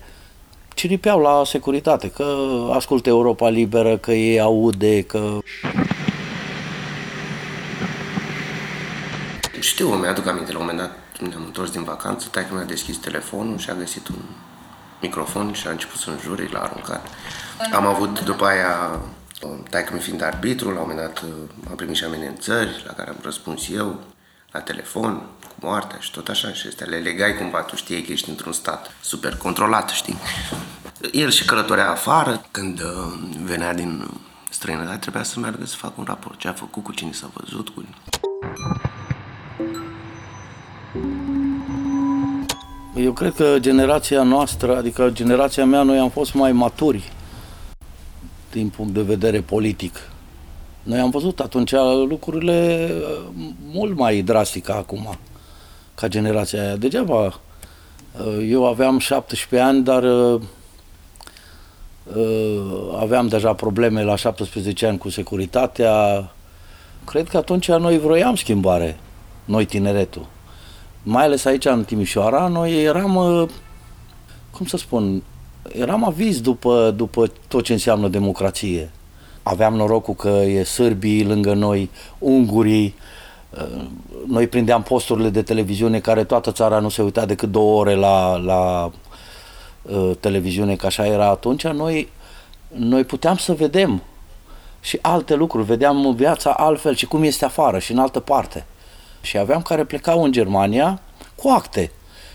ciripeau 0.76 1.20
la 1.20 1.42
securitate, 1.46 2.10
că 2.10 2.26
ascultă 2.72 3.10
Europa 3.10 3.50
Liberă, 3.50 3.98
că 3.98 4.12
ei 4.12 4.40
aude, 4.40 5.02
că... 5.02 5.38
Știu, 9.60 9.94
mi-aduc 9.96 10.28
aminte, 10.28 10.52
la 10.52 10.60
un 10.60 10.66
moment 10.66 10.88
dat 10.88 11.28
ne-am 11.30 11.44
întors 11.46 11.72
din 11.72 11.84
vacanță, 11.84 12.28
taică 12.32 12.54
mi-a 12.54 12.64
deschis 12.64 12.98
telefonul 12.98 13.58
și 13.58 13.70
a 13.70 13.74
găsit 13.74 14.08
un 14.08 14.22
microfon 15.02 15.54
și 15.54 15.68
a 15.68 15.70
început 15.70 16.00
să 16.00 16.10
înjure, 16.10 16.50
l-a 16.52 16.60
aruncat. 16.60 17.08
Am 17.74 17.86
avut 17.86 18.24
după 18.24 18.46
aia, 18.46 19.00
taică 19.70 19.94
mi 19.94 20.00
fiind 20.00 20.22
arbitru, 20.22 20.72
la 20.72 20.80
un 20.80 20.88
moment 20.88 21.00
dat 21.08 21.24
am 21.70 21.76
primit 21.76 21.96
și 21.96 22.04
amenințări 22.04 22.84
la 22.88 22.94
care 22.94 23.10
am 23.10 23.18
răspuns 23.22 23.70
eu, 23.70 24.00
la 24.52 24.60
telefon, 24.60 25.22
cu 25.48 25.56
moartea 25.60 26.00
și 26.00 26.12
tot 26.12 26.28
așa 26.28 26.54
și 26.54 26.68
astea 26.68 26.88
le 26.88 26.98
legai 26.98 27.38
cumva, 27.38 27.62
tu 27.62 27.76
știi 27.76 28.02
că 28.02 28.12
ești 28.12 28.30
într-un 28.30 28.54
stat 28.54 28.92
super 29.02 29.36
controlat, 29.36 29.90
știi? 29.90 30.18
El 31.12 31.30
și 31.30 31.46
călătorea 31.46 31.92
afară, 31.92 32.46
când 32.52 32.82
uh, 32.82 33.20
venea 33.44 33.74
din 33.74 34.10
străinătate, 34.50 34.98
trebuia 34.98 35.24
să 35.24 35.40
meargă 35.40 35.66
să 35.66 35.76
facă 35.76 35.94
un 35.98 36.04
raport, 36.08 36.40
ce 36.40 36.48
a 36.48 36.54
făcut, 36.54 36.84
cu 36.84 36.92
cine 36.92 37.12
s-a 37.12 37.30
văzut, 37.34 37.70
cu... 37.70 37.86
Eu 42.96 43.12
cred 43.14 43.34
că 43.34 43.56
generația 43.60 44.24
noastră, 44.24 44.78
adică 44.78 45.10
generația 45.14 45.66
mea, 45.66 45.82
noi 45.82 45.98
am 45.98 46.10
fost 46.10 46.34
mai 46.34 46.52
maturi 46.52 47.12
din 48.52 48.70
punct 48.70 48.94
de 48.94 49.02
vedere 49.02 49.42
politic. 49.42 49.96
Noi 50.84 51.00
am 51.00 51.10
văzut 51.10 51.40
atunci 51.40 51.72
lucrurile 52.08 52.90
uh, 52.92 53.20
mult 53.72 53.98
mai 53.98 54.22
drastică 54.22 54.74
acum, 54.74 55.18
ca 55.96 56.08
generația 56.08 56.62
aia. 56.62 56.76
Degeaba 56.76 57.26
uh, 57.26 58.48
eu 58.50 58.68
aveam 58.68 59.00
17 59.00 59.70
ani, 59.70 59.84
dar 59.84 60.04
uh, 60.04 60.42
aveam 63.00 63.28
deja 63.28 63.54
probleme 63.54 64.04
la 64.04 64.16
17 64.16 64.86
ani 64.86 64.98
cu 64.98 65.10
securitatea. 65.10 66.32
Cred 67.06 67.28
că 67.28 67.38
atunci 67.38 67.68
noi 67.68 67.98
vroiam 68.00 68.36
schimbare, 68.36 69.00
noi 69.50 69.66
tineretul 69.66 70.28
mai 71.04 71.24
ales 71.24 71.46
aici 71.46 71.66
în 71.66 71.84
Timișoara, 71.84 72.48
noi 72.48 72.84
eram, 72.84 73.16
uh, 73.16 73.50
cum 74.52 74.66
să 74.66 74.78
spun, 74.78 75.24
eram 75.72 76.06
aviz 76.06 76.42
după, 76.42 76.94
după 76.96 77.32
tot 77.48 77.64
ce 77.64 77.74
înseamnă 77.74 78.08
democrație. 78.08 78.92
Aveam 79.44 79.74
norocul 79.76 80.14
că 80.14 80.28
e 80.28 80.64
sârbii 80.64 81.26
lângă 81.26 81.54
noi, 81.54 81.90
ungurii, 82.20 82.96
uh, 83.50 83.86
noi 84.28 84.48
prindeam 84.48 84.84
posturile 84.84 85.30
de 85.30 85.42
televiziune 85.42 86.00
care 86.00 86.24
toată 86.24 86.52
țara 86.52 86.80
nu 86.80 86.90
se 86.90 87.02
uita 87.02 87.26
decât 87.26 87.52
două 87.52 87.80
ore 87.80 87.96
la, 87.96 88.36
la 88.36 88.92
uh, 89.82 90.12
televiziune, 90.20 90.76
că 90.76 90.86
așa 90.86 91.06
era 91.06 91.30
atunci, 91.30 91.68
noi, 91.68 92.10
noi 92.68 93.04
puteam 93.04 93.38
să 93.38 93.54
vedem 93.54 94.02
și 94.82 95.00
alte 95.02 95.36
lucruri, 95.36 95.66
vedeam 95.66 96.16
viața 96.16 96.52
altfel 96.52 96.96
și 96.96 97.06
cum 97.06 97.24
este 97.24 97.46
afară 97.46 97.80
și 97.80 97.92
în 97.92 98.00
altă 98.00 98.20
parte. 98.20 98.66
Și 99.22 99.38
aveam 99.38 99.62
care 99.62 99.84
plecau 99.84 100.24
în 100.24 100.32
Germania 100.32 101.02
cu 101.36 101.50
acte 101.50 101.92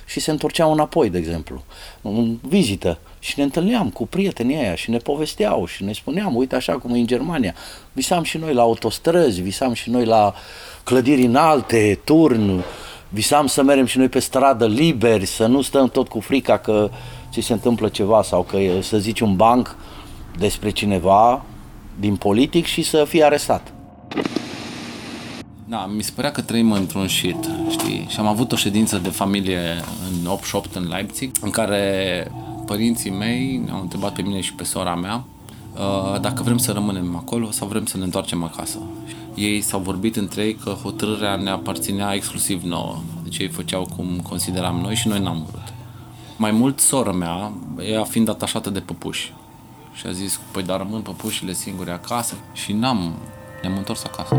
și 0.06 0.20
se 0.20 0.30
întorceau 0.30 0.72
înapoi, 0.72 1.10
de 1.10 1.18
exemplu, 1.18 1.64
în 2.02 2.38
vizită. 2.42 2.98
Și 3.18 3.34
ne 3.36 3.44
întâlneam 3.44 3.90
cu 3.90 4.06
prietenii 4.06 4.56
aia 4.56 4.74
și 4.74 4.90
ne 4.90 4.96
povesteau 4.96 5.66
și 5.66 5.84
ne 5.84 5.92
spuneam, 5.92 6.36
uite 6.36 6.54
așa 6.54 6.72
cum 6.72 6.94
e 6.94 6.98
în 6.98 7.06
Germania. 7.06 7.54
Visam 7.92 8.22
și 8.22 8.38
noi 8.38 8.54
la 8.54 8.62
autostrăzi, 8.62 9.40
visam 9.40 9.72
și 9.72 9.90
noi 9.90 10.04
la 10.04 10.34
clădiri 10.82 11.24
înalte, 11.24 12.00
turn, 12.04 12.64
visam 13.08 13.46
să 13.46 13.62
mergem 13.62 13.86
și 13.86 13.98
noi 13.98 14.08
pe 14.08 14.18
stradă 14.18 14.66
liberi, 14.66 15.26
să 15.26 15.46
nu 15.46 15.62
stăm 15.62 15.88
tot 15.88 16.08
cu 16.08 16.20
frica 16.20 16.58
că 16.58 16.90
ți 17.30 17.40
se 17.40 17.52
întâmplă 17.52 17.88
ceva 17.88 18.22
sau 18.22 18.42
că 18.42 18.58
să 18.80 18.98
zici 18.98 19.20
un 19.20 19.36
banc 19.36 19.76
despre 20.38 20.70
cineva 20.70 21.44
din 22.00 22.16
politic 22.16 22.64
și 22.64 22.82
să 22.82 23.04
fie 23.04 23.24
arestat. 23.24 23.73
Da, 25.66 25.86
mi 25.86 26.02
se 26.02 26.12
părea 26.14 26.30
că 26.30 26.40
trăim 26.40 26.72
într-un 26.72 27.08
shit, 27.08 27.48
știi? 27.70 28.06
Și 28.08 28.18
am 28.18 28.26
avut 28.26 28.52
o 28.52 28.56
ședință 28.56 28.98
de 28.98 29.08
familie 29.08 29.60
în 30.10 30.26
88 30.26 30.74
în 30.74 30.88
Leipzig, 30.88 31.30
în 31.40 31.50
care 31.50 32.32
părinții 32.66 33.10
mei 33.10 33.62
ne-au 33.64 33.80
întrebat 33.80 34.14
pe 34.14 34.22
mine 34.22 34.40
și 34.40 34.54
pe 34.54 34.64
sora 34.64 34.94
mea 34.94 35.24
uh, 35.74 36.20
dacă 36.20 36.42
vrem 36.42 36.58
să 36.58 36.72
rămânem 36.72 37.16
acolo 37.16 37.50
sau 37.50 37.68
vrem 37.68 37.86
să 37.86 37.96
ne 37.96 38.04
întoarcem 38.04 38.44
acasă. 38.44 38.78
Ei 39.34 39.60
s-au 39.60 39.80
vorbit 39.80 40.16
între 40.16 40.42
ei 40.42 40.54
că 40.54 40.70
hotărârea 40.70 41.36
ne 41.36 41.50
aparținea 41.50 42.14
exclusiv 42.14 42.62
nouă, 42.62 43.02
deci 43.22 43.38
ei 43.38 43.48
făceau 43.48 43.88
cum 43.96 44.20
consideram 44.22 44.76
noi 44.80 44.94
și 44.94 45.08
noi 45.08 45.20
n-am 45.20 45.46
vrut. 45.50 45.72
Mai 46.36 46.50
mult, 46.50 46.80
sora 46.80 47.12
mea, 47.12 47.52
ea 47.90 48.04
fiind 48.04 48.28
atașată 48.28 48.70
de 48.70 48.80
păpuși, 48.80 49.32
și 49.94 50.06
a 50.06 50.10
zis, 50.10 50.40
păi 50.50 50.62
dar 50.62 50.78
rămân 50.78 51.00
păpușile 51.00 51.52
singure 51.52 51.90
acasă 51.90 52.34
și 52.52 52.72
n-am, 52.72 53.14
ne-am 53.62 53.76
întors 53.76 54.04
acasă. 54.04 54.36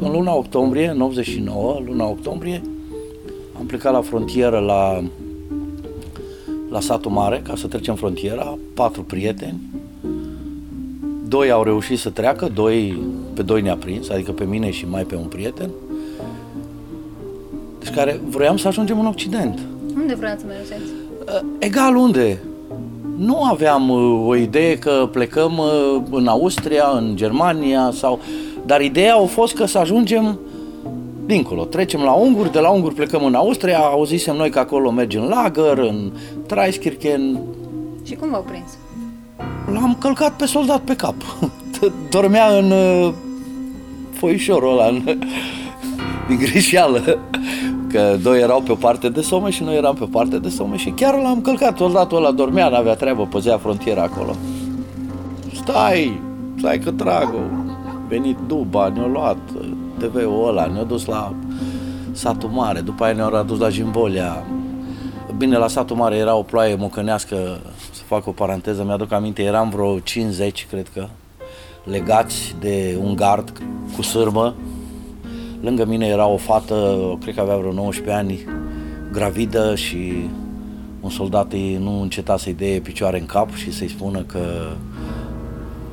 În, 0.00 0.06
oc- 0.06 0.10
în 0.10 0.12
luna 0.12 0.34
octombrie, 0.34 0.88
în 0.88 1.00
89, 1.00 1.80
luna 1.86 2.08
octombrie, 2.08 2.62
am 3.58 3.66
plecat 3.66 3.92
la 3.92 4.00
frontieră 4.00 4.58
la, 4.58 5.02
la 6.70 6.80
satul 6.80 7.10
mare 7.10 7.40
ca 7.44 7.56
să 7.56 7.66
trecem 7.66 7.94
frontiera, 7.94 8.58
patru 8.74 9.02
prieteni. 9.02 9.60
Doi 11.28 11.50
au 11.50 11.62
reușit 11.62 11.98
să 11.98 12.10
treacă, 12.10 12.50
doi, 12.54 13.02
pe 13.34 13.42
doi 13.42 13.60
ne-a 13.62 13.76
prins, 13.76 14.08
adică 14.08 14.32
pe 14.32 14.44
mine 14.44 14.70
și 14.70 14.86
mai 14.88 15.02
pe 15.02 15.14
un 15.14 15.26
prieten. 15.26 15.70
Deci 17.78 17.90
care 17.94 18.20
vroiam 18.28 18.56
să 18.56 18.68
ajungem 18.68 19.00
în 19.00 19.06
Occident. 19.06 19.58
Unde 19.94 20.14
vreați 20.14 20.40
să 20.40 20.46
mergeți? 20.46 20.90
Egal 21.58 21.96
unde. 21.96 22.42
Nu 23.16 23.42
aveam 23.42 23.90
uh, 23.90 24.26
o 24.26 24.36
idee 24.36 24.78
că 24.78 25.08
plecăm 25.12 25.58
uh, 25.58 26.02
în 26.10 26.26
Austria, 26.26 26.84
în 26.96 27.16
Germania 27.16 27.90
sau... 27.94 28.18
Dar 28.70 28.80
ideea 28.80 29.16
a 29.16 29.24
fost 29.24 29.54
că 29.54 29.66
să 29.66 29.78
ajungem 29.78 30.38
dincolo. 31.26 31.64
Trecem 31.64 32.00
la 32.00 32.12
unguri, 32.12 32.52
de 32.52 32.58
la 32.58 32.68
unguri 32.70 32.94
plecăm 32.94 33.24
în 33.24 33.34
Austria, 33.34 33.78
auzisem 33.78 34.36
noi 34.36 34.50
că 34.50 34.58
acolo 34.58 34.90
merge 34.90 35.18
în 35.18 35.28
lagăr, 35.28 35.78
în 35.78 36.12
Traiskirchen. 36.46 37.40
Și 38.06 38.14
cum 38.14 38.30
v-au 38.30 38.44
prins? 38.48 38.78
L-am 39.72 39.96
călcat 40.00 40.36
pe 40.36 40.46
soldat 40.46 40.80
pe 40.80 40.96
cap. 40.96 41.14
Dormea 42.10 42.46
în 42.46 42.70
uh, 42.70 43.12
foișorul 44.12 44.72
ăla, 44.72 44.86
în, 44.86 45.02
din 46.28 46.38
greșeală. 46.38 47.18
Că 47.92 48.16
doi 48.22 48.40
erau 48.40 48.60
pe 48.60 48.72
o 48.72 48.74
parte 48.74 49.08
de 49.08 49.20
somă 49.20 49.50
și 49.50 49.62
noi 49.62 49.76
eram 49.76 49.94
pe 49.94 50.02
o 50.02 50.06
parte 50.06 50.38
de 50.38 50.48
somă 50.48 50.76
și 50.76 50.90
chiar 50.90 51.14
l-am 51.22 51.40
călcat. 51.40 51.76
Soldatul 51.76 52.16
ăla 52.16 52.30
dormea, 52.30 52.68
n-avea 52.68 52.94
treabă, 52.94 53.26
păzea 53.26 53.58
frontiera 53.58 54.02
acolo. 54.02 54.36
Stai, 55.54 56.20
stai 56.58 56.78
că 56.78 56.90
trag 56.90 57.34
venit 58.10 58.38
Duba, 58.46 58.88
ne-a 58.88 59.06
luat 59.06 59.38
TV-ul 59.98 60.48
ăla, 60.48 60.66
ne-a 60.66 60.82
dus 60.82 61.04
la 61.04 61.34
satul 62.12 62.48
mare, 62.48 62.80
după 62.80 63.04
aia 63.04 63.12
ne-au 63.12 63.34
adus 63.34 63.58
la 63.58 63.68
Jimbolia. 63.68 64.44
Bine, 65.36 65.56
la 65.56 65.68
satul 65.68 65.96
mare 65.96 66.16
era 66.16 66.34
o 66.34 66.42
ploaie 66.42 66.74
mocănească, 66.74 67.36
să 67.92 68.02
fac 68.06 68.26
o 68.26 68.30
paranteză, 68.30 68.84
mi-aduc 68.84 69.12
aminte, 69.12 69.42
eram 69.42 69.68
vreo 69.68 69.98
50, 69.98 70.66
cred 70.70 70.88
că, 70.94 71.06
legați 71.84 72.56
de 72.60 72.98
un 73.02 73.16
gard 73.16 73.62
cu 73.96 74.02
sârmă. 74.02 74.54
Lângă 75.60 75.84
mine 75.84 76.06
era 76.06 76.26
o 76.26 76.36
fată, 76.36 76.98
cred 77.20 77.34
că 77.34 77.40
avea 77.40 77.56
vreo 77.56 77.72
19 77.72 78.16
ani, 78.16 78.38
gravidă 79.12 79.74
și 79.74 80.28
un 81.00 81.10
soldat 81.10 81.52
îi 81.52 81.78
nu 81.82 82.00
înceta 82.00 82.36
să-i 82.36 82.54
dea 82.54 82.80
picioare 82.82 83.18
în 83.20 83.26
cap 83.26 83.54
și 83.54 83.72
să-i 83.72 83.88
spună 83.88 84.20
că 84.20 84.40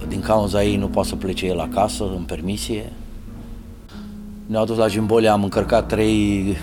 din 0.08 0.22
cauza 0.22 0.64
ei 0.64 0.76
nu 0.76 0.88
poate 0.88 1.10
să 1.10 1.16
plece 1.16 1.46
el 1.46 1.60
acasă 1.60 2.04
în 2.04 2.24
permisie. 2.24 2.92
Ne-au 4.46 4.66
dus 4.66 4.78
la 4.78 4.88
Jimbolia, 4.88 5.32
am 5.32 5.44
încărcat 5.44 5.88
trei, 5.88 6.58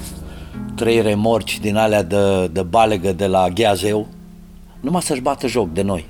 trei 0.74 1.02
remorci 1.02 1.60
din 1.60 1.76
alea 1.76 2.02
de, 2.02 2.46
de 2.46 2.62
balegă 2.62 3.12
de 3.12 3.26
la 3.26 3.48
Gheazeu, 3.48 4.06
numai 4.80 5.02
să-și 5.02 5.20
bată 5.20 5.46
joc 5.46 5.72
de 5.72 5.82
noi, 5.82 6.06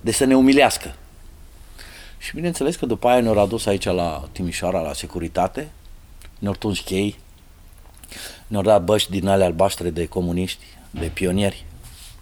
de 0.00 0.12
să 0.12 0.24
ne 0.24 0.36
umilească. 0.36 0.94
Și 2.18 2.34
bineînțeles 2.34 2.76
că 2.76 2.86
după 2.86 3.08
aia 3.08 3.20
ne-au 3.20 3.38
adus 3.38 3.66
aici 3.66 3.84
la 3.84 4.28
Timișoara, 4.32 4.80
la 4.80 4.92
securitate, 4.92 5.70
ne-au 6.38 6.54
tuns 6.54 6.80
chei, 6.80 7.18
ne-au 8.46 8.62
dat 8.62 8.84
băști 8.84 9.10
din 9.10 9.28
alea 9.28 9.46
albaștre 9.46 9.90
de 9.90 10.06
comuniști, 10.06 10.64
de 10.90 11.06
pionieri 11.06 11.64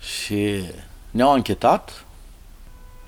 și 0.01 0.61
ne-au 1.11 1.33
anchetat 1.33 2.05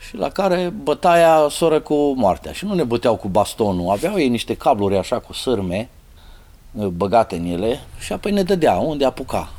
și 0.06 0.16
la 0.16 0.28
care 0.28 0.72
bătaia 0.82 1.46
soră 1.50 1.80
cu 1.80 2.12
moartea. 2.12 2.52
Și 2.52 2.64
nu 2.64 2.74
ne 2.74 2.84
băteau 2.84 3.16
cu 3.16 3.28
bastonul, 3.28 3.90
aveau 3.90 4.18
ei 4.18 4.28
niște 4.28 4.54
cabluri 4.54 4.96
așa 4.96 5.18
cu 5.18 5.32
sârme 5.32 5.88
băgate 6.72 7.36
în 7.36 7.44
ele 7.44 7.80
și 7.98 8.12
apoi 8.12 8.32
ne 8.32 8.42
dădea 8.42 8.74
unde 8.74 9.04
apuca. 9.04 9.52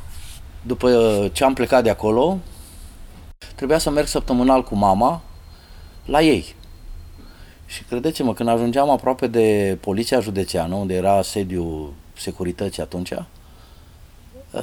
După 0.62 0.90
ce 1.32 1.44
am 1.44 1.54
plecat 1.54 1.82
de 1.82 1.90
acolo, 1.90 2.38
trebuia 3.54 3.78
să 3.78 3.90
merg 3.90 4.06
săptămânal 4.06 4.62
cu 4.62 4.74
mama 4.74 5.22
la 6.04 6.22
ei. 6.22 6.54
Și 7.66 7.82
credeți-mă, 7.82 8.34
când 8.34 8.48
ajungeam 8.48 8.90
aproape 8.90 9.26
de 9.26 9.78
poliția 9.80 10.20
județeană, 10.20 10.74
unde 10.74 10.94
era 10.94 11.22
sediul 11.22 11.92
securității 12.16 12.82
atunci, 12.82 13.12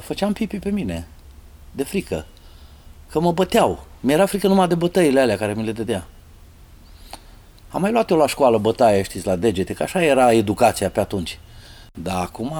făceam 0.00 0.32
pipi 0.32 0.58
pe 0.58 0.70
mine, 0.70 1.08
de 1.72 1.84
frică, 1.84 2.26
că 3.10 3.20
mă 3.20 3.32
băteau. 3.32 3.84
Mi-era 4.04 4.26
frică 4.26 4.48
numai 4.48 4.68
de 4.68 4.74
bătăile 4.74 5.20
alea 5.20 5.36
care 5.36 5.54
mi 5.54 5.64
le 5.64 5.72
dădea. 5.72 6.06
Am 7.68 7.80
mai 7.80 7.92
luat 7.92 8.10
eu 8.10 8.16
la 8.16 8.26
școală 8.26 8.58
bătaie, 8.58 9.02
știți, 9.02 9.26
la 9.26 9.36
degete, 9.36 9.72
că 9.72 9.82
așa 9.82 10.04
era 10.04 10.32
educația 10.32 10.90
pe 10.90 11.00
atunci. 11.00 11.38
Dar 11.92 12.16
acum 12.22 12.52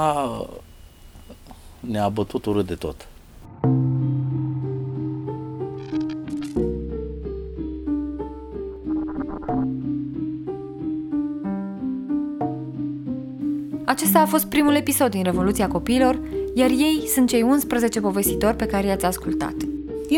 ne-a 1.81 2.09
bătut 2.09 2.47
urât 2.47 2.67
de 2.67 2.75
tot. 2.75 3.07
Acesta 13.85 14.21
a 14.21 14.27
fost 14.27 14.47
primul 14.47 14.75
episod 14.75 15.11
din 15.11 15.23
Revoluția 15.23 15.69
Copiilor, 15.69 16.21
iar 16.55 16.71
ei 16.71 17.03
sunt 17.15 17.29
cei 17.29 17.43
11 17.43 18.01
povestitori 18.01 18.57
pe 18.57 18.67
care 18.67 18.87
i-ați 18.87 19.05
ascultat. 19.05 19.55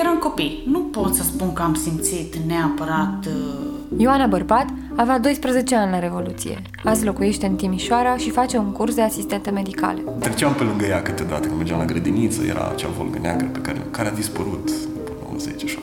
Eram 0.01 0.19
copii. 0.19 0.63
Nu 0.71 0.79
pot 0.79 1.15
să 1.15 1.23
spun 1.23 1.53
că 1.53 1.63
am 1.63 1.75
simțit 1.75 2.37
neapărat... 2.37 3.27
Uh... 3.27 4.01
Ioana 4.01 4.27
Bărbat 4.27 4.67
avea 4.97 5.19
12 5.19 5.77
ani 5.77 5.91
la 5.91 5.99
Revoluție. 5.99 6.63
Azi 6.85 7.05
locuiește 7.05 7.47
în 7.47 7.55
Timișoara 7.55 8.17
și 8.17 8.31
face 8.31 8.59
un 8.59 8.73
curs 8.73 8.95
de 8.95 9.03
asistentă 9.03 9.51
medicală. 9.51 9.99
Treceam 10.19 10.55
pe 10.55 10.63
lângă 10.63 10.85
ea 10.85 11.03
câteodată, 11.03 11.47
când 11.47 11.57
mergeam 11.57 11.79
la 11.79 11.85
grădiniță, 11.85 12.43
era 12.45 12.71
acea 12.73 12.89
volgă 12.97 13.19
neagră 13.23 13.47
pe 13.47 13.59
care, 13.59 13.79
care 13.91 14.09
a 14.09 14.13
dispărut 14.13 14.71
după 14.95 15.13
90 15.29 15.65
așa. 15.65 15.79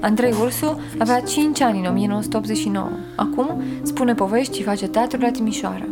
Andrei 0.00 0.34
Ursu 0.40 0.80
avea 0.98 1.20
5 1.20 1.60
ani 1.60 1.78
în 1.78 1.86
1989. 1.86 2.88
Acum 3.16 3.62
spune 3.82 4.14
povești 4.14 4.56
și 4.56 4.62
face 4.62 4.86
teatru 4.86 5.20
la 5.20 5.30
Timișoara. 5.30 5.86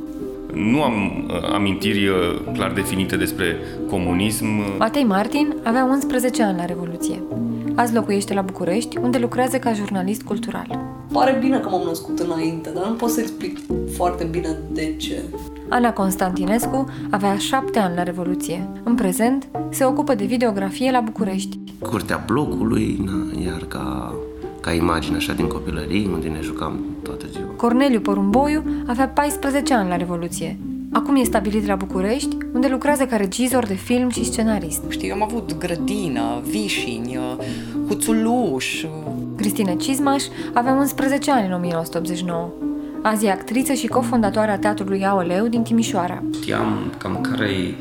Nu 0.54 0.82
am 0.82 1.26
uh, 1.28 1.52
amintiri 1.54 2.06
uh, 2.06 2.14
clar 2.52 2.72
definite 2.72 3.16
despre 3.16 3.56
comunism. 3.90 4.46
Matei 4.78 5.04
Martin 5.04 5.54
avea 5.62 5.84
11 5.84 6.42
ani 6.42 6.56
la 6.56 6.64
Revoluție. 6.64 7.22
Azi 7.78 7.94
locuiește 7.94 8.34
la 8.34 8.42
București, 8.42 8.98
unde 8.98 9.18
lucrează 9.18 9.58
ca 9.58 9.72
jurnalist 9.72 10.22
cultural. 10.22 10.78
Pare 11.12 11.38
bine 11.40 11.58
că 11.58 11.68
m-am 11.68 11.82
născut 11.86 12.18
înainte, 12.18 12.70
dar 12.74 12.86
nu 12.86 12.94
pot 12.94 13.10
să 13.10 13.20
explic 13.20 13.58
foarte 13.96 14.24
bine 14.24 14.58
de 14.72 14.94
ce. 14.96 15.22
Ana 15.68 15.92
Constantinescu 15.92 16.84
avea 17.10 17.36
7 17.36 17.78
ani 17.78 17.96
la 17.96 18.02
Revoluție. 18.02 18.68
În 18.82 18.94
prezent, 18.94 19.48
se 19.70 19.84
ocupă 19.84 20.14
de 20.14 20.24
videografie 20.24 20.90
la 20.90 21.00
București. 21.00 21.58
Curtea 21.78 22.22
blocului, 22.26 23.00
na, 23.04 23.40
iar 23.44 23.64
ca, 23.68 24.14
ca 24.60 24.72
imagine 24.72 25.16
așa 25.16 25.32
din 25.32 25.46
copilărie, 25.46 26.08
unde 26.08 26.28
ne 26.28 26.40
jucam 26.40 26.80
toată 27.02 27.26
ziua. 27.32 27.46
Corneliu 27.56 28.00
Porumboiu 28.00 28.62
avea 28.86 29.08
14 29.08 29.74
ani 29.74 29.88
la 29.88 29.96
Revoluție. 29.96 30.58
Acum 30.92 31.16
e 31.16 31.22
stabilit 31.22 31.66
la 31.66 31.74
București, 31.74 32.36
unde 32.52 32.68
lucrează 32.68 33.06
ca 33.06 33.16
regizor 33.16 33.66
de 33.66 33.74
film 33.74 34.08
și 34.08 34.24
scenarist. 34.24 34.80
Știi, 34.88 35.08
eu 35.08 35.14
am 35.14 35.22
avut 35.22 35.58
grădină, 35.58 36.42
vișini, 36.44 37.18
huțuluș. 37.88 38.84
Cristina 39.36 39.74
Cizmaș 39.74 40.24
avea 40.54 40.72
11 40.72 41.30
ani 41.30 41.46
în 41.46 41.52
1989. 41.52 42.50
Azi 43.02 43.26
e 43.26 43.30
actriță 43.30 43.72
și 43.72 43.86
cofondatoarea 43.86 44.58
Teatrului 44.58 45.04
Aoleu 45.04 45.46
din 45.46 45.62
Timișoara. 45.62 46.22
Știam 46.34 46.92
cam 46.98 47.20
care 47.20 47.48
e 47.48 47.74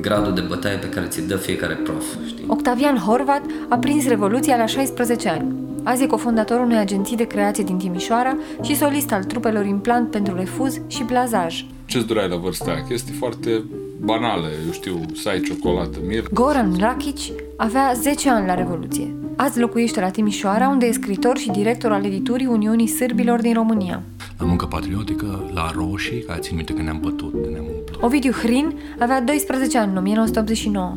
gradul 0.00 0.34
de 0.34 0.40
bătaie 0.40 0.76
pe 0.76 0.88
care 0.88 1.06
ți-l 1.06 1.24
dă 1.26 1.36
fiecare 1.36 1.74
prof, 1.74 2.04
știi? 2.26 2.44
Octavian 2.46 2.96
Horvat 2.96 3.42
a 3.68 3.76
prins 3.76 4.08
Revoluția 4.08 4.56
la 4.56 4.66
16 4.66 5.28
ani. 5.28 5.54
Azi 5.82 6.02
e 6.02 6.06
cofondatorul 6.06 6.64
unei 6.64 6.78
agenții 6.78 7.16
de 7.16 7.26
creație 7.26 7.64
din 7.64 7.76
Timișoara 7.76 8.36
și 8.62 8.76
solist 8.76 9.12
al 9.12 9.24
trupelor 9.24 9.64
Implant 9.64 10.10
pentru 10.10 10.34
refuz 10.36 10.80
și 10.86 11.02
plazaj. 11.02 11.64
Ce-ți 11.88 12.06
doreai 12.06 12.28
la 12.28 12.36
vârsta 12.36 12.70
aia? 12.70 12.82
Chestii 12.82 13.14
foarte 13.14 13.64
banale, 14.00 14.48
eu 14.66 14.72
știu, 14.72 15.00
să 15.14 15.28
ai 15.28 15.40
ciocolată, 15.40 15.98
mir. 16.06 16.24
Goran 16.32 16.76
Rakic 16.78 17.16
avea 17.56 17.92
10 18.00 18.30
ani 18.30 18.46
la 18.46 18.54
Revoluție. 18.54 19.14
Azi 19.36 19.60
locuiește 19.60 20.00
la 20.00 20.10
Timișoara, 20.10 20.68
unde 20.68 20.86
e 20.86 20.92
scritor 20.92 21.38
și 21.38 21.50
director 21.50 21.92
al 21.92 22.04
editurii 22.04 22.46
Uniunii 22.46 22.86
Sârbilor 22.86 23.40
din 23.40 23.54
România. 23.54 24.02
La 24.38 24.44
muncă 24.46 24.66
patriotică, 24.66 25.50
la 25.54 25.70
roșii, 25.74 26.22
care 26.22 26.40
țin 26.40 26.56
minte 26.56 26.72
că 26.72 26.82
ne-am 26.82 26.98
bătut, 27.02 27.32
ne-am 27.50 27.64
umplut. 27.76 28.02
Ovidiu 28.02 28.32
Hrin 28.32 28.74
avea 28.98 29.20
12 29.22 29.78
ani 29.78 29.90
în 29.90 29.96
1989. 29.96 30.96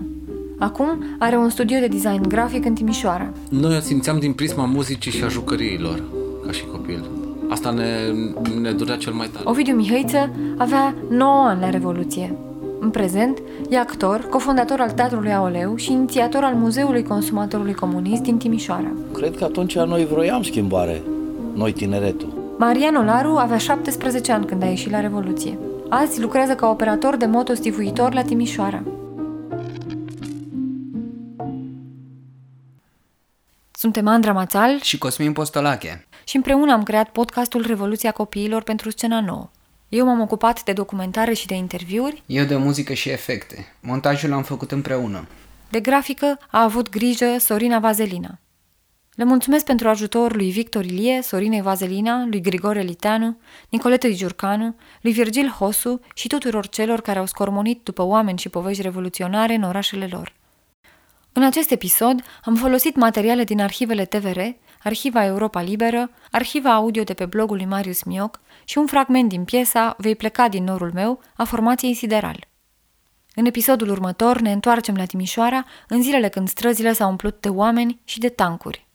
Acum 0.58 1.04
are 1.20 1.36
un 1.36 1.50
studio 1.50 1.80
de 1.80 1.88
design 1.88 2.28
grafic 2.28 2.66
în 2.66 2.74
Timișoara. 2.74 3.34
Noi 3.50 3.78
o 3.78 3.80
simțeam 3.80 4.20
din 4.20 4.34
prisma 4.34 4.66
muzicii 4.66 5.12
și 5.12 5.24
a 5.24 5.28
jucăriilor, 5.28 6.04
ca 6.46 6.52
și 6.52 6.66
copil. 6.66 7.21
Asta 7.52 7.72
ne, 7.72 8.12
ne 8.62 8.72
durea 8.72 8.98
cel 8.98 9.14
mai 9.14 9.28
tare. 9.28 9.44
Ovidiu 9.48 9.76
Mihăiță 9.76 10.30
avea 10.58 10.96
9 11.10 11.46
ani 11.46 11.62
la 11.62 11.70
Revoluție. 11.70 12.36
În 12.80 12.90
prezent, 12.90 13.42
e 13.70 13.80
actor, 13.80 14.28
cofondator 14.30 14.80
al 14.80 14.92
Teatrului 14.92 15.34
Aoleu 15.34 15.76
și 15.76 15.92
inițiator 15.92 16.44
al 16.44 16.54
Muzeului 16.54 17.04
Consumatorului 17.04 17.74
Comunist 17.74 18.22
din 18.22 18.38
Timișoara. 18.38 18.92
Cred 19.14 19.38
că 19.38 19.44
atunci 19.44 19.76
noi 19.76 20.06
vroiam 20.06 20.44
schimbare, 20.44 21.02
noi 21.54 21.74
tineretul. 21.74 22.56
Marian 22.58 22.96
Olaru 22.96 23.36
avea 23.36 23.58
17 23.58 24.32
ani 24.32 24.46
când 24.46 24.64
a 24.64 24.66
ieșit 24.66 24.92
la 24.92 25.00
Revoluție. 25.00 25.58
Azi 25.90 26.22
lucrează 26.22 26.56
ca 26.56 26.70
operator 26.70 27.16
de 27.16 27.26
moto 27.26 27.54
stivuitor 27.54 28.14
la 28.14 28.22
Timișoara. 28.22 28.84
Suntem 33.72 34.08
Andra 34.08 34.32
Mațal 34.32 34.80
și 34.82 34.98
Cosmin 34.98 35.34
Postolache 35.34 36.06
și 36.24 36.36
împreună 36.36 36.72
am 36.72 36.84
creat 36.84 37.10
podcastul 37.10 37.66
Revoluția 37.66 38.12
Copiilor 38.12 38.64
pentru 38.64 38.90
Scena 38.90 39.22
Nouă. 39.22 39.50
Eu 39.90 40.06
m-am 40.06 40.22
ocupat 40.22 40.64
de 40.64 40.74
documentare 40.74 41.34
și 41.34 41.48
de 41.48 41.56
interviuri. 41.56 42.24
Eu 42.26 42.46
de 42.46 42.56
muzică 42.56 42.94
și 42.94 43.10
efecte. 43.10 43.76
Montajul 43.80 44.30
l-am 44.30 44.44
făcut 44.44 44.72
împreună. 44.72 45.28
De 45.70 45.80
grafică 45.80 46.40
a 46.52 46.64
avut 46.64 46.90
grijă 46.90 47.36
Sorina 47.40 47.80
Vazelina. 47.80 48.40
Le 49.16 49.24
mulțumesc 49.24 49.66
pentru 49.66 49.88
ajutorul 49.88 50.38
lui 50.38 50.52
Victor 50.52 50.86
Ilie, 50.86 51.22
Sorinei 51.22 51.62
Vazelina, 51.62 52.26
lui 52.26 52.42
Grigore 52.42 52.82
Liteanu, 52.82 53.38
Nicolete 53.70 54.14
Giurcanu, 54.14 54.76
lui 55.02 55.12
Virgil 55.12 55.48
Hosu 55.48 56.02
și 56.14 56.28
tuturor 56.28 56.68
celor 56.68 57.02
care 57.02 57.20
au 57.20 57.26
scormonit 57.26 57.82
după 57.84 58.02
oameni 58.04 58.38
și 58.38 58.50
povești 58.50 58.82
revoluționare 58.82 59.54
în 59.54 59.64
orașele 59.64 60.08
lor. 60.12 60.34
În 61.34 61.44
acest 61.44 61.72
episod 61.72 62.24
am 62.44 62.56
folosit 62.56 62.96
materiale 62.96 63.44
din 63.44 63.62
arhivele 63.62 64.06
TVR, 64.06 64.40
Arhiva 64.84 65.26
Europa 65.26 65.62
Liberă, 65.62 66.10
arhiva 66.32 66.74
audio 66.74 67.04
de 67.04 67.14
pe 67.14 67.26
blogul 67.26 67.56
lui 67.56 67.66
Marius 67.66 68.04
Mioc 68.04 68.40
și 68.64 68.78
un 68.78 68.86
fragment 68.86 69.30
din 69.30 69.44
piesa 69.44 69.96
Vei 69.98 70.16
pleca 70.16 70.48
din 70.48 70.64
norul 70.64 70.92
meu 70.94 71.22
a 71.36 71.44
formației 71.44 71.94
Sideral. 71.94 72.48
În 73.36 73.46
episodul 73.46 73.90
următor 73.90 74.40
ne 74.40 74.52
întoarcem 74.52 74.96
la 74.96 75.06
Timișoara 75.06 75.66
în 75.88 76.02
zilele 76.02 76.30
când 76.30 76.50
străzile 76.50 76.94
s-au 76.94 77.10
umplut 77.10 77.42
de 77.42 77.50
oameni 77.50 78.00
și 78.04 78.20
de 78.20 78.30
tancuri. 78.30 78.88